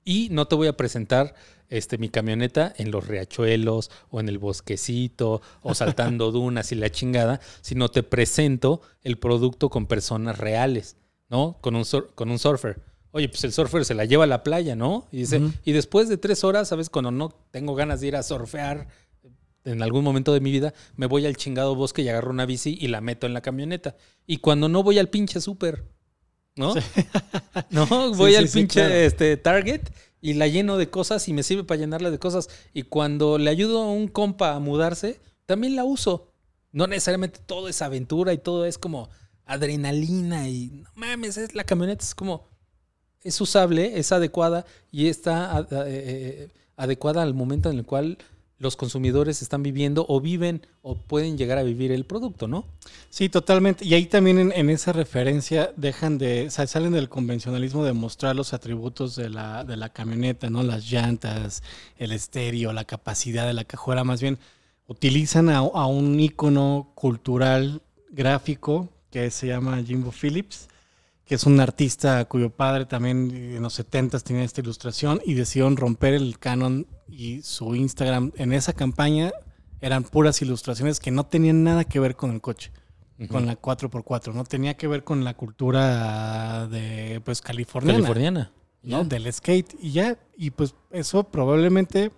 y 0.06 0.30
no 0.32 0.46
te 0.48 0.56
voy 0.56 0.68
a 0.68 0.78
presentar 0.78 1.34
este, 1.70 1.98
mi 1.98 2.10
camioneta 2.10 2.74
en 2.78 2.92
los 2.92 3.08
riachuelos 3.08 3.90
o 4.10 4.20
en 4.20 4.30
el 4.30 4.38
bosquecito 4.38 5.42
o 5.62 5.74
saltando 5.76 6.32
dunas 6.32 6.72
y 6.72 6.76
la 6.76 6.90
chingada, 6.92 7.40
sino 7.62 7.90
te 7.90 8.04
presento 8.04 8.82
el 9.02 9.18
producto 9.18 9.70
con 9.70 9.86
personas 9.88 10.38
reales, 10.38 10.98
¿no? 11.30 11.58
Con 11.62 11.76
un, 11.76 11.86
sur- 11.86 12.12
con 12.16 12.30
un 12.30 12.38
surfer. 12.40 12.82
Oye, 13.16 13.30
pues 13.30 13.44
el 13.44 13.54
surfer 13.54 13.86
se 13.86 13.94
la 13.94 14.06
lleva 14.06 14.24
a 14.24 14.28
la 14.28 14.44
playa, 14.44 14.76
¿no? 14.76 15.08
Y 15.12 15.18
dice, 15.18 15.40
y 15.64 15.72
después 15.72 16.10
de 16.10 16.18
tres 16.18 16.44
horas, 16.44 16.68
¿sabes? 16.70 16.90
Cuando 16.90 17.12
no 17.12 17.30
tengo 17.52 17.76
ganas 17.76 18.02
de 18.02 18.08
ir 18.08 18.16
a 18.16 18.24
surfear 18.24 18.88
en 19.66 19.82
algún 19.82 20.04
momento 20.04 20.34
de 20.34 20.40
mi 20.42 20.52
vida, 20.52 20.74
me 20.96 21.06
voy 21.06 21.26
al 21.26 21.38
chingado 21.38 21.76
bosque 21.76 22.02
y 22.02 22.10
agarro 22.10 22.32
una 22.32 22.46
bici 22.46 22.78
y 22.80 22.88
la 22.88 23.02
meto 23.02 23.26
en 23.28 23.34
la 23.34 23.42
camioneta. 23.42 23.96
Y 24.28 24.38
cuando 24.38 24.68
no 24.70 24.84
voy 24.84 25.00
al 25.00 25.10
pinche 25.10 25.40
súper, 25.42 25.84
¿no? 26.56 26.74
No, 27.70 28.14
voy 28.16 28.32
Sí, 28.32 28.38
al 28.38 28.48
sí, 28.50 28.60
pinche 28.60 28.80
claro. 28.82 28.94
este, 28.96 29.38
Target 29.38 29.82
y 30.22 30.34
la 30.34 30.48
lleno 30.48 30.78
de 30.78 30.90
cosas 30.90 31.28
y 31.28 31.34
me 31.34 31.44
sirve 31.44 31.64
para 31.64 31.80
llenarla 31.80 32.12
de 32.12 32.20
cosas. 32.20 32.50
Y 32.74 32.84
cuando 32.84 33.38
le 33.38 33.50
ayudo 33.50 33.84
a 33.84 33.92
un 33.92 34.08
compa 34.08 34.54
a 34.56 34.60
mudarse, 34.60 35.20
también 35.46 35.76
la 35.76 35.84
uso. 35.86 36.32
No 36.72 36.88
necesariamente 36.88 37.40
todo 37.46 37.68
es 37.70 37.82
aventura 37.82 38.34
y 38.34 38.38
todo 38.40 38.66
es 38.66 38.78
como 38.78 39.10
adrenalina 39.46 40.48
y 40.50 40.68
no 40.84 40.90
mames, 40.96 41.38
es, 41.38 41.54
la 41.54 41.64
camioneta 41.64 42.04
es 42.04 42.16
como 42.16 42.48
es 43.22 43.40
usable, 43.40 44.00
es 44.00 44.12
adecuada 44.12 44.66
y 44.92 45.08
está 45.08 45.56
a- 45.58 45.62
eh, 45.62 45.66
eh, 45.88 46.50
adecuada 46.76 47.22
al 47.22 47.34
momento 47.34 47.70
en 47.70 47.78
el 47.78 47.86
cual 47.86 48.18
los 48.60 48.76
consumidores 48.76 49.42
están 49.42 49.64
viviendo 49.64 50.06
o 50.08 50.22
viven 50.22 50.66
o 50.82 50.96
pueden 50.96 51.38
llegar 51.38 51.58
a 51.58 51.64
vivir 51.64 51.92
el 51.92 52.06
producto, 52.06 52.48
¿no? 52.48 52.66
Sí, 53.10 53.30
totalmente. 53.30 53.86
Y 53.86 53.94
ahí 53.94 54.06
también 54.06 54.52
en, 54.54 54.70
esa 54.70 54.94
referencia 54.94 55.74
dejan 55.76 56.18
de, 56.18 56.50
salen 56.50 56.94
del 56.94 57.10
convencionalismo 57.10 57.84
de 57.84 57.94
mostrar 57.94 58.36
los 58.36 58.54
atributos 58.54 59.16
de 59.16 59.30
la, 59.30 59.64
de 59.64 59.76
la 59.76 59.90
camioneta, 59.90 60.50
¿no? 60.50 60.64
Las 60.64 60.90
llantas, 60.90 61.64
el 61.98 62.12
estéreo, 62.12 62.74
la 62.74 62.86
capacidad 62.86 63.46
de 63.46 63.54
la 63.54 63.66
cajuela, 63.66 64.04
más 64.04 64.22
bien 64.22 64.40
utilizan 64.88 65.50
a, 65.50 65.58
a 65.58 65.86
un 65.88 66.20
ícono 66.20 66.92
cultural 66.96 67.82
gráfico 68.12 68.90
que 69.12 69.30
se 69.32 69.48
llama 69.48 69.82
Jimbo 69.84 70.12
Phillips, 70.12 70.68
que 71.26 71.36
es 71.36 71.46
un 71.46 71.60
artista 71.60 72.26
cuyo 72.26 72.50
padre 72.50 72.86
también 72.86 73.32
en 73.32 73.62
los 73.62 73.74
70 73.74 74.20
tenía 74.20 74.44
esta 74.44 74.62
ilustración 74.62 75.22
y 75.26 75.34
decidieron 75.36 75.78
romper 75.78 76.14
el 76.14 76.38
canon 76.38 76.88
y 77.08 77.42
su 77.42 77.76
Instagram 77.76 78.32
en 78.36 78.54
esa 78.54 78.74
campaña 78.74 79.32
eran 79.80 80.04
puras 80.04 80.42
ilustraciones 80.42 81.00
que 81.00 81.12
no 81.12 81.26
tenían 81.26 81.64
nada 81.64 81.84
que 81.84 82.00
ver 82.00 82.16
con 82.16 82.32
el 82.32 82.42
coche, 82.42 82.72
con 83.30 83.46
la 83.46 83.60
4x4, 83.60 84.34
no 84.34 84.44
tenía 84.44 84.76
que 84.76 84.88
ver 84.88 85.04
con 85.04 85.24
la 85.24 85.34
cultura 85.36 86.68
de 86.68 87.22
pues 87.24 87.42
californiana, 87.42 88.00
Californiana. 88.00 88.52
¿no? 88.82 89.06
del 89.06 89.32
skate 89.32 89.76
y 89.82 89.92
ya 89.92 90.18
y 90.38 90.52
pues 90.52 90.76
eso 90.92 91.24
probablemente 91.26 92.12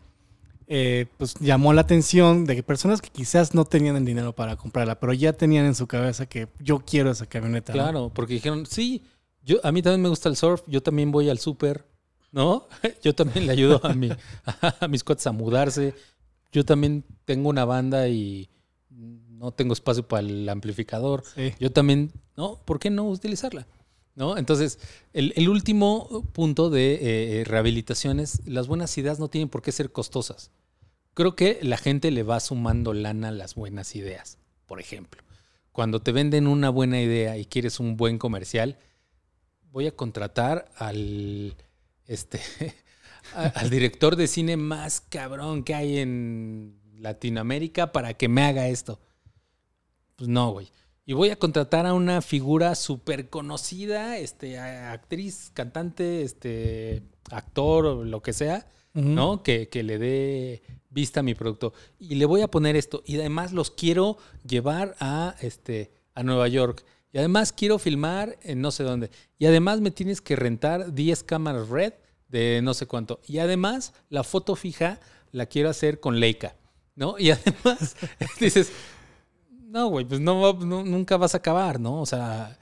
eh, 0.67 1.05
pues 1.17 1.35
llamó 1.39 1.73
la 1.73 1.81
atención 1.81 2.45
de 2.45 2.55
que 2.55 2.63
personas 2.63 3.01
que 3.01 3.09
quizás 3.09 3.53
no 3.53 3.65
tenían 3.65 3.95
el 3.95 4.05
dinero 4.05 4.33
para 4.33 4.55
comprarla, 4.55 4.99
pero 4.99 5.13
ya 5.13 5.33
tenían 5.33 5.65
en 5.65 5.75
su 5.75 5.87
cabeza 5.87 6.25
que 6.25 6.47
yo 6.59 6.79
quiero 6.79 7.11
esa 7.11 7.25
camioneta. 7.27 7.73
¿no? 7.73 7.79
Claro, 7.83 8.11
porque 8.13 8.33
dijeron, 8.35 8.65
sí, 8.65 9.03
yo, 9.43 9.59
a 9.63 9.71
mí 9.71 9.81
también 9.81 10.01
me 10.01 10.09
gusta 10.09 10.29
el 10.29 10.35
surf, 10.35 10.61
yo 10.67 10.81
también 10.81 11.11
voy 11.11 11.29
al 11.29 11.37
súper, 11.39 11.85
¿no? 12.31 12.67
Yo 13.03 13.13
también 13.15 13.45
le 13.45 13.53
ayudo 13.53 13.79
a, 13.85 13.93
mi, 13.93 14.09
a 14.81 14.87
mis 14.89 15.03
cuates 15.03 15.25
a 15.27 15.31
mudarse, 15.31 15.93
yo 16.51 16.65
también 16.65 17.05
tengo 17.25 17.47
una 17.49 17.63
banda 17.63 18.07
y 18.09 18.49
no 18.89 19.51
tengo 19.51 19.73
espacio 19.73 20.05
para 20.07 20.21
el 20.27 20.47
amplificador, 20.49 21.23
Sí. 21.35 21.53
yo 21.59 21.71
también, 21.71 22.11
¿no? 22.35 22.59
¿Por 22.65 22.79
qué 22.79 22.89
no 22.89 23.03
utilizarla? 23.07 23.67
¿No? 24.15 24.37
Entonces, 24.37 24.79
el, 25.11 25.49
último 25.49 26.23
punto 26.31 26.69
de 26.69 27.41
eh, 27.41 27.43
rehabilitación 27.43 28.21
es, 28.21 28.41
las 28.47 28.67
buenas 28.67 28.97
ideas 28.97 29.19
no 29.19 29.27
tienen 29.27 29.49
por 29.49 29.61
qué 29.61 29.73
ser 29.73 29.91
costosas. 29.91 30.51
Creo 31.13 31.35
que 31.35 31.59
la 31.61 31.77
gente 31.77 32.11
le 32.11 32.23
va 32.23 32.39
sumando 32.39 32.93
lana 32.93 33.27
a 33.27 33.31
las 33.31 33.55
buenas 33.55 33.93
ideas, 33.95 34.37
por 34.67 34.79
ejemplo. 34.79 35.21
Cuando 35.73 36.01
te 36.01 36.13
venden 36.13 36.47
una 36.47 36.69
buena 36.69 37.01
idea 37.01 37.37
y 37.37 37.45
quieres 37.45 37.81
un 37.81 37.97
buen 37.97 38.17
comercial, 38.17 38.77
voy 39.71 39.87
a 39.87 39.95
contratar 39.95 40.69
al, 40.77 41.55
este, 42.07 42.39
al 43.33 43.69
director 43.69 44.15
de 44.15 44.27
cine 44.27 44.55
más 44.55 45.01
cabrón 45.01 45.63
que 45.63 45.75
hay 45.75 45.97
en 45.99 46.79
Latinoamérica 46.99 47.91
para 47.91 48.13
que 48.13 48.29
me 48.29 48.43
haga 48.43 48.69
esto. 48.69 49.01
Pues 50.15 50.29
no, 50.29 50.51
güey. 50.51 50.71
Y 51.05 51.13
voy 51.13 51.29
a 51.29 51.35
contratar 51.35 51.85
a 51.85 51.93
una 51.93 52.21
figura 52.21 52.73
súper 52.73 53.29
conocida, 53.29 54.17
este, 54.17 54.57
actriz, 54.57 55.51
cantante, 55.53 56.23
este, 56.23 57.03
actor 57.29 58.05
lo 58.05 58.21
que 58.23 58.33
sea, 58.33 58.67
¿no? 58.93 59.43
Que, 59.43 59.67
que 59.67 59.83
le 59.83 59.97
dé 59.99 60.63
vista 60.89 61.19
a 61.19 61.23
mi 61.23 61.35
producto. 61.35 61.73
Y 61.99 62.15
le 62.15 62.25
voy 62.25 62.41
a 62.41 62.47
poner 62.47 62.75
esto. 62.75 63.03
Y 63.05 63.19
además 63.19 63.51
los 63.51 63.69
quiero 63.69 64.17
llevar 64.47 64.95
a, 64.99 65.35
este, 65.41 65.91
a 66.15 66.23
Nueva 66.23 66.47
York. 66.47 66.83
Y 67.11 67.19
además 67.19 67.53
quiero 67.53 67.77
filmar 67.77 68.37
en 68.41 68.61
no 68.61 68.71
sé 68.71 68.83
dónde. 68.83 69.11
Y 69.37 69.45
además 69.45 69.81
me 69.81 69.91
tienes 69.91 70.21
que 70.21 70.35
rentar 70.35 70.93
10 70.93 71.23
cámaras 71.23 71.69
red 71.69 71.93
de 72.29 72.61
no 72.63 72.73
sé 72.73 72.87
cuánto. 72.87 73.19
Y 73.27 73.37
además 73.39 73.93
la 74.09 74.23
foto 74.23 74.55
fija 74.55 74.99
la 75.31 75.45
quiero 75.45 75.69
hacer 75.69 75.99
con 75.99 76.19
Leica, 76.19 76.55
¿no? 76.95 77.19
Y 77.19 77.31
además 77.31 77.95
dices, 78.39 78.71
no, 79.75 79.89
güey, 79.89 80.05
pues 80.05 80.21
no, 80.21 80.53
nunca 80.53 81.17
vas 81.17 81.33
a 81.33 81.39
acabar, 81.39 81.81
¿no? 81.81 81.99
O 82.01 82.05
sea, 82.05 82.57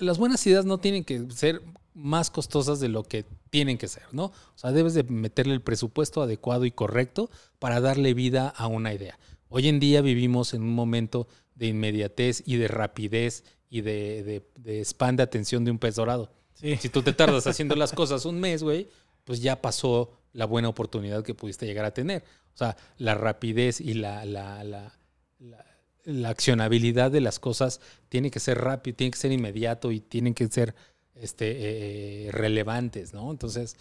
las 0.00 0.18
buenas 0.18 0.44
ideas 0.48 0.64
no 0.64 0.78
tienen 0.78 1.04
que 1.04 1.30
ser 1.30 1.62
más 1.94 2.28
costosas 2.28 2.80
de 2.80 2.88
lo 2.88 3.04
que 3.04 3.24
tienen 3.50 3.78
que 3.78 3.86
ser, 3.86 4.02
¿no? 4.10 4.24
O 4.24 4.56
sea, 4.56 4.72
debes 4.72 4.94
de 4.94 5.04
meterle 5.04 5.54
el 5.54 5.62
presupuesto 5.62 6.22
adecuado 6.22 6.64
y 6.64 6.72
correcto 6.72 7.30
para 7.60 7.80
darle 7.80 8.14
vida 8.14 8.48
a 8.48 8.66
una 8.66 8.92
idea. 8.92 9.16
Hoy 9.48 9.68
en 9.68 9.78
día 9.78 10.00
vivimos 10.00 10.54
en 10.54 10.62
un 10.62 10.74
momento 10.74 11.28
de 11.54 11.68
inmediatez 11.68 12.42
y 12.44 12.56
de 12.56 12.66
rapidez 12.66 13.44
y 13.70 13.82
de, 13.82 14.24
de, 14.24 14.50
de 14.56 14.84
span 14.84 15.14
de 15.14 15.22
atención 15.22 15.64
de 15.64 15.70
un 15.70 15.78
pez 15.78 15.94
dorado. 15.94 16.32
Sí. 16.54 16.76
Si 16.78 16.88
tú 16.88 17.02
te 17.02 17.12
tardas 17.12 17.46
haciendo 17.46 17.76
las 17.76 17.92
cosas 17.92 18.24
un 18.24 18.40
mes, 18.40 18.64
güey, 18.64 18.88
pues 19.22 19.40
ya 19.40 19.62
pasó 19.62 20.10
la 20.32 20.46
buena 20.46 20.68
oportunidad 20.68 21.22
que 21.22 21.32
pudiste 21.34 21.64
llegar 21.64 21.84
a 21.84 21.94
tener. 21.94 22.24
O 22.54 22.56
sea, 22.58 22.76
la 22.98 23.14
rapidez 23.14 23.80
y 23.80 23.94
la, 23.94 24.24
la, 24.24 24.64
la, 24.64 24.92
la- 25.38 25.64
la 26.06 26.30
accionabilidad 26.30 27.10
de 27.10 27.20
las 27.20 27.38
cosas 27.38 27.80
tiene 28.08 28.30
que 28.30 28.40
ser 28.40 28.58
rápido, 28.58 28.96
tiene 28.96 29.10
que 29.10 29.18
ser 29.18 29.32
inmediato 29.32 29.92
y 29.92 30.00
tienen 30.00 30.34
que 30.34 30.46
ser 30.46 30.74
este, 31.14 32.26
eh, 32.28 32.32
relevantes, 32.32 33.12
¿no? 33.12 33.30
Entonces, 33.30 33.76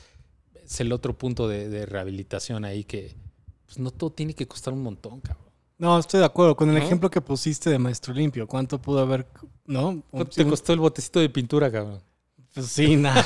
es 0.63 0.79
el 0.81 0.91
otro 0.91 1.17
punto 1.17 1.47
de, 1.47 1.69
de 1.69 1.85
rehabilitación 1.85 2.65
ahí 2.65 2.83
que 2.83 3.15
pues, 3.65 3.79
no 3.79 3.91
todo 3.91 4.11
tiene 4.11 4.33
que 4.33 4.47
costar 4.47 4.73
un 4.73 4.81
montón, 4.83 5.21
cabrón. 5.21 5.45
No, 5.77 5.99
estoy 5.99 6.19
de 6.21 6.25
acuerdo. 6.25 6.55
Con 6.55 6.69
el 6.69 6.75
¿No? 6.75 6.81
ejemplo 6.81 7.09
que 7.11 7.21
pusiste 7.21 7.69
de 7.69 7.77
Maestro 7.77 8.13
Limpio, 8.13 8.47
¿cuánto 8.47 8.81
pudo 8.81 8.99
haber, 8.99 9.27
no? 9.65 10.01
¿Cuánto 10.09 10.31
te 10.31 10.45
costó 10.45 10.73
el 10.73 10.79
botecito 10.79 11.19
de 11.19 11.29
pintura, 11.29 11.71
cabrón? 11.71 12.01
Pues 12.53 12.67
sí, 12.67 12.95
nada. 12.95 13.23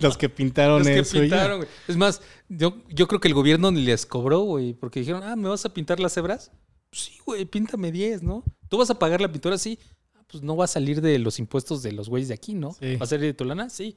Los 0.00 0.18
que 0.18 0.28
pintaron 0.28 0.80
Los 0.80 0.88
que 0.88 0.98
eso. 0.98 1.14
ya. 1.16 1.22
pintaron, 1.22 1.58
güey. 1.58 1.68
Es 1.86 1.96
más, 1.96 2.20
yo, 2.48 2.76
yo 2.88 3.06
creo 3.06 3.20
que 3.20 3.28
el 3.28 3.34
gobierno 3.34 3.70
ni 3.70 3.82
les 3.82 4.04
cobró, 4.04 4.40
güey, 4.40 4.74
porque 4.74 5.00
dijeron, 5.00 5.22
ah, 5.22 5.36
¿me 5.36 5.48
vas 5.48 5.64
a 5.64 5.72
pintar 5.72 6.00
las 6.00 6.14
cebras? 6.14 6.50
Sí, 6.92 7.12
güey, 7.24 7.44
píntame 7.44 7.92
10, 7.92 8.22
¿no? 8.22 8.44
¿Tú 8.68 8.78
vas 8.78 8.90
a 8.90 8.98
pagar 8.98 9.20
la 9.20 9.30
pintura? 9.30 9.58
Sí. 9.58 9.78
Ah, 10.14 10.22
pues 10.26 10.42
no 10.42 10.56
va 10.56 10.64
a 10.64 10.68
salir 10.68 11.00
de 11.00 11.18
los 11.18 11.38
impuestos 11.38 11.82
de 11.82 11.92
los 11.92 12.08
güeyes 12.08 12.28
de 12.28 12.34
aquí, 12.34 12.54
¿no? 12.54 12.72
Sí. 12.72 12.96
¿Va 12.96 13.04
a 13.04 13.08
salir 13.08 13.26
de 13.26 13.34
tu 13.34 13.44
lana? 13.44 13.68
Sí. 13.70 13.96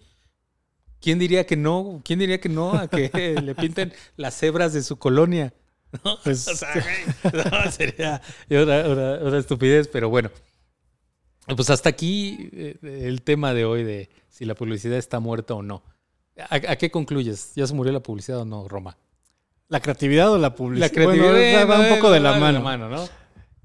¿Quién 1.01 1.17
diría 1.17 1.45
que 1.45 1.55
no? 1.55 2.01
¿Quién 2.03 2.19
diría 2.19 2.41
que 2.41 2.49
no 2.49 2.73
a 2.73 2.87
que 2.89 3.09
le 3.43 3.55
pinten 3.55 3.93
las 4.17 4.37
cebras 4.37 4.73
de 4.73 4.83
su 4.83 4.97
colonia? 4.97 5.53
¿No? 6.03 6.17
Pues- 6.23 6.47
o 6.47 6.55
sea, 6.55 6.73
güey, 6.73 7.33
no, 7.65 7.71
sería 7.71 8.21
una, 8.49 8.87
una- 8.87 9.17
una 9.23 9.37
estupidez, 9.39 9.87
pero 9.87 10.09
bueno. 10.09 10.29
Pues 11.55 11.69
hasta 11.71 11.89
aquí 11.89 12.49
eh, 12.53 12.77
el 12.83 13.23
tema 13.23 13.53
de 13.55 13.65
hoy 13.65 13.83
de 13.83 14.09
si 14.29 14.45
la 14.45 14.53
publicidad 14.53 14.97
está 14.99 15.19
muerta 15.19 15.55
o 15.55 15.63
no. 15.63 15.81
¿A, 16.37 16.55
a 16.55 16.75
qué 16.75 16.91
concluyes? 16.91 17.53
¿Ya 17.55 17.65
se 17.65 17.73
murió 17.73 17.91
la 17.91 18.01
publicidad 18.03 18.39
o 18.41 18.45
no, 18.45 18.67
Roma? 18.67 18.97
¿La 19.69 19.79
creatividad 19.79 20.31
o 20.31 20.37
la 20.37 20.55
publicidad? 20.55 20.87
La 20.87 20.93
creatividad 20.93 21.31
Bueno, 21.31 21.67
va 21.67 21.79
un 21.79 21.95
poco 21.95 22.11
de 22.11 22.19
la 22.19 22.37
mano. 22.39 22.89
¿no? 22.89 23.07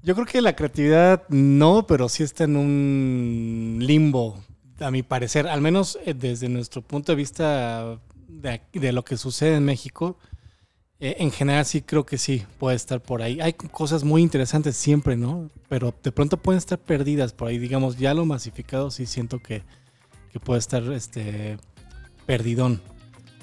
Yo 0.03 0.13
creo 0.13 0.27
que 0.27 0.39
la 0.39 0.55
creatividad 0.55 1.23
no, 1.29 1.87
pero 1.87 2.07
sí 2.09 2.21
está 2.21 2.43
en 2.43 2.55
un 2.55 3.77
limbo, 3.81 4.43
a 4.79 4.91
mi 4.91 5.01
parecer, 5.01 5.47
al 5.47 5.61
menos 5.61 5.97
eh, 6.05 6.13
desde 6.13 6.47
nuestro 6.47 6.83
punto 6.83 7.11
de 7.11 7.15
vista 7.15 7.99
de 8.27 8.91
lo 8.91 9.03
que 9.03 9.17
sucede 9.17 9.55
en 9.55 9.65
México. 9.65 10.17
eh, 10.99 11.15
en 11.19 11.31
general 11.31 11.65
sí 11.65 11.81
creo 11.81 12.05
que 12.05 12.19
sí, 12.19 12.43
puede 12.59 12.75
estar 12.75 13.01
por 13.01 13.23
ahí. 13.23 13.41
Hay 13.41 13.53
cosas 13.53 14.03
muy 14.03 14.21
interesantes 14.21 14.77
siempre, 14.77 15.17
¿no? 15.17 15.49
Pero 15.69 15.91
de 16.03 16.11
pronto 16.11 16.37
pueden 16.37 16.59
estar 16.59 16.77
perdidas 16.77 17.33
por 17.33 17.47
ahí. 17.47 17.57
Digamos, 17.57 17.97
ya 17.97 18.13
lo 18.13 18.25
masificado 18.25 18.91
sí 18.91 19.07
siento 19.07 19.39
que, 19.39 19.63
que 20.31 20.39
puede 20.39 20.59
estar 20.59 20.83
este, 20.93 21.57
perdidón, 22.27 22.79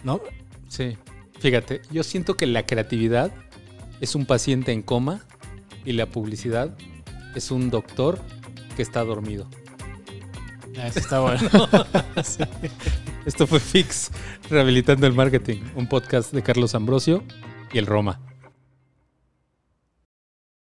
¿no? 0.04 0.20
Sí. 0.68 0.96
Fíjate, 1.42 1.82
yo 1.90 2.04
siento 2.04 2.36
que 2.36 2.46
la 2.46 2.64
creatividad 2.64 3.32
es 4.00 4.14
un 4.14 4.26
paciente 4.26 4.70
en 4.70 4.80
coma 4.80 5.22
y 5.84 5.90
la 5.90 6.06
publicidad 6.06 6.72
es 7.34 7.50
un 7.50 7.68
doctor 7.68 8.20
que 8.76 8.82
está 8.82 9.02
dormido. 9.02 9.48
Ah, 10.78 10.86
Eso 10.86 11.00
está 11.00 11.18
bueno. 11.18 11.40
Sí. 12.22 12.44
Esto 13.26 13.48
fue 13.48 13.58
Fix, 13.58 14.12
Rehabilitando 14.50 15.04
el 15.08 15.14
Marketing, 15.14 15.62
un 15.74 15.88
podcast 15.88 16.32
de 16.32 16.44
Carlos 16.44 16.76
Ambrosio 16.76 17.24
y 17.72 17.78
el 17.78 17.86
Roma. 17.86 18.20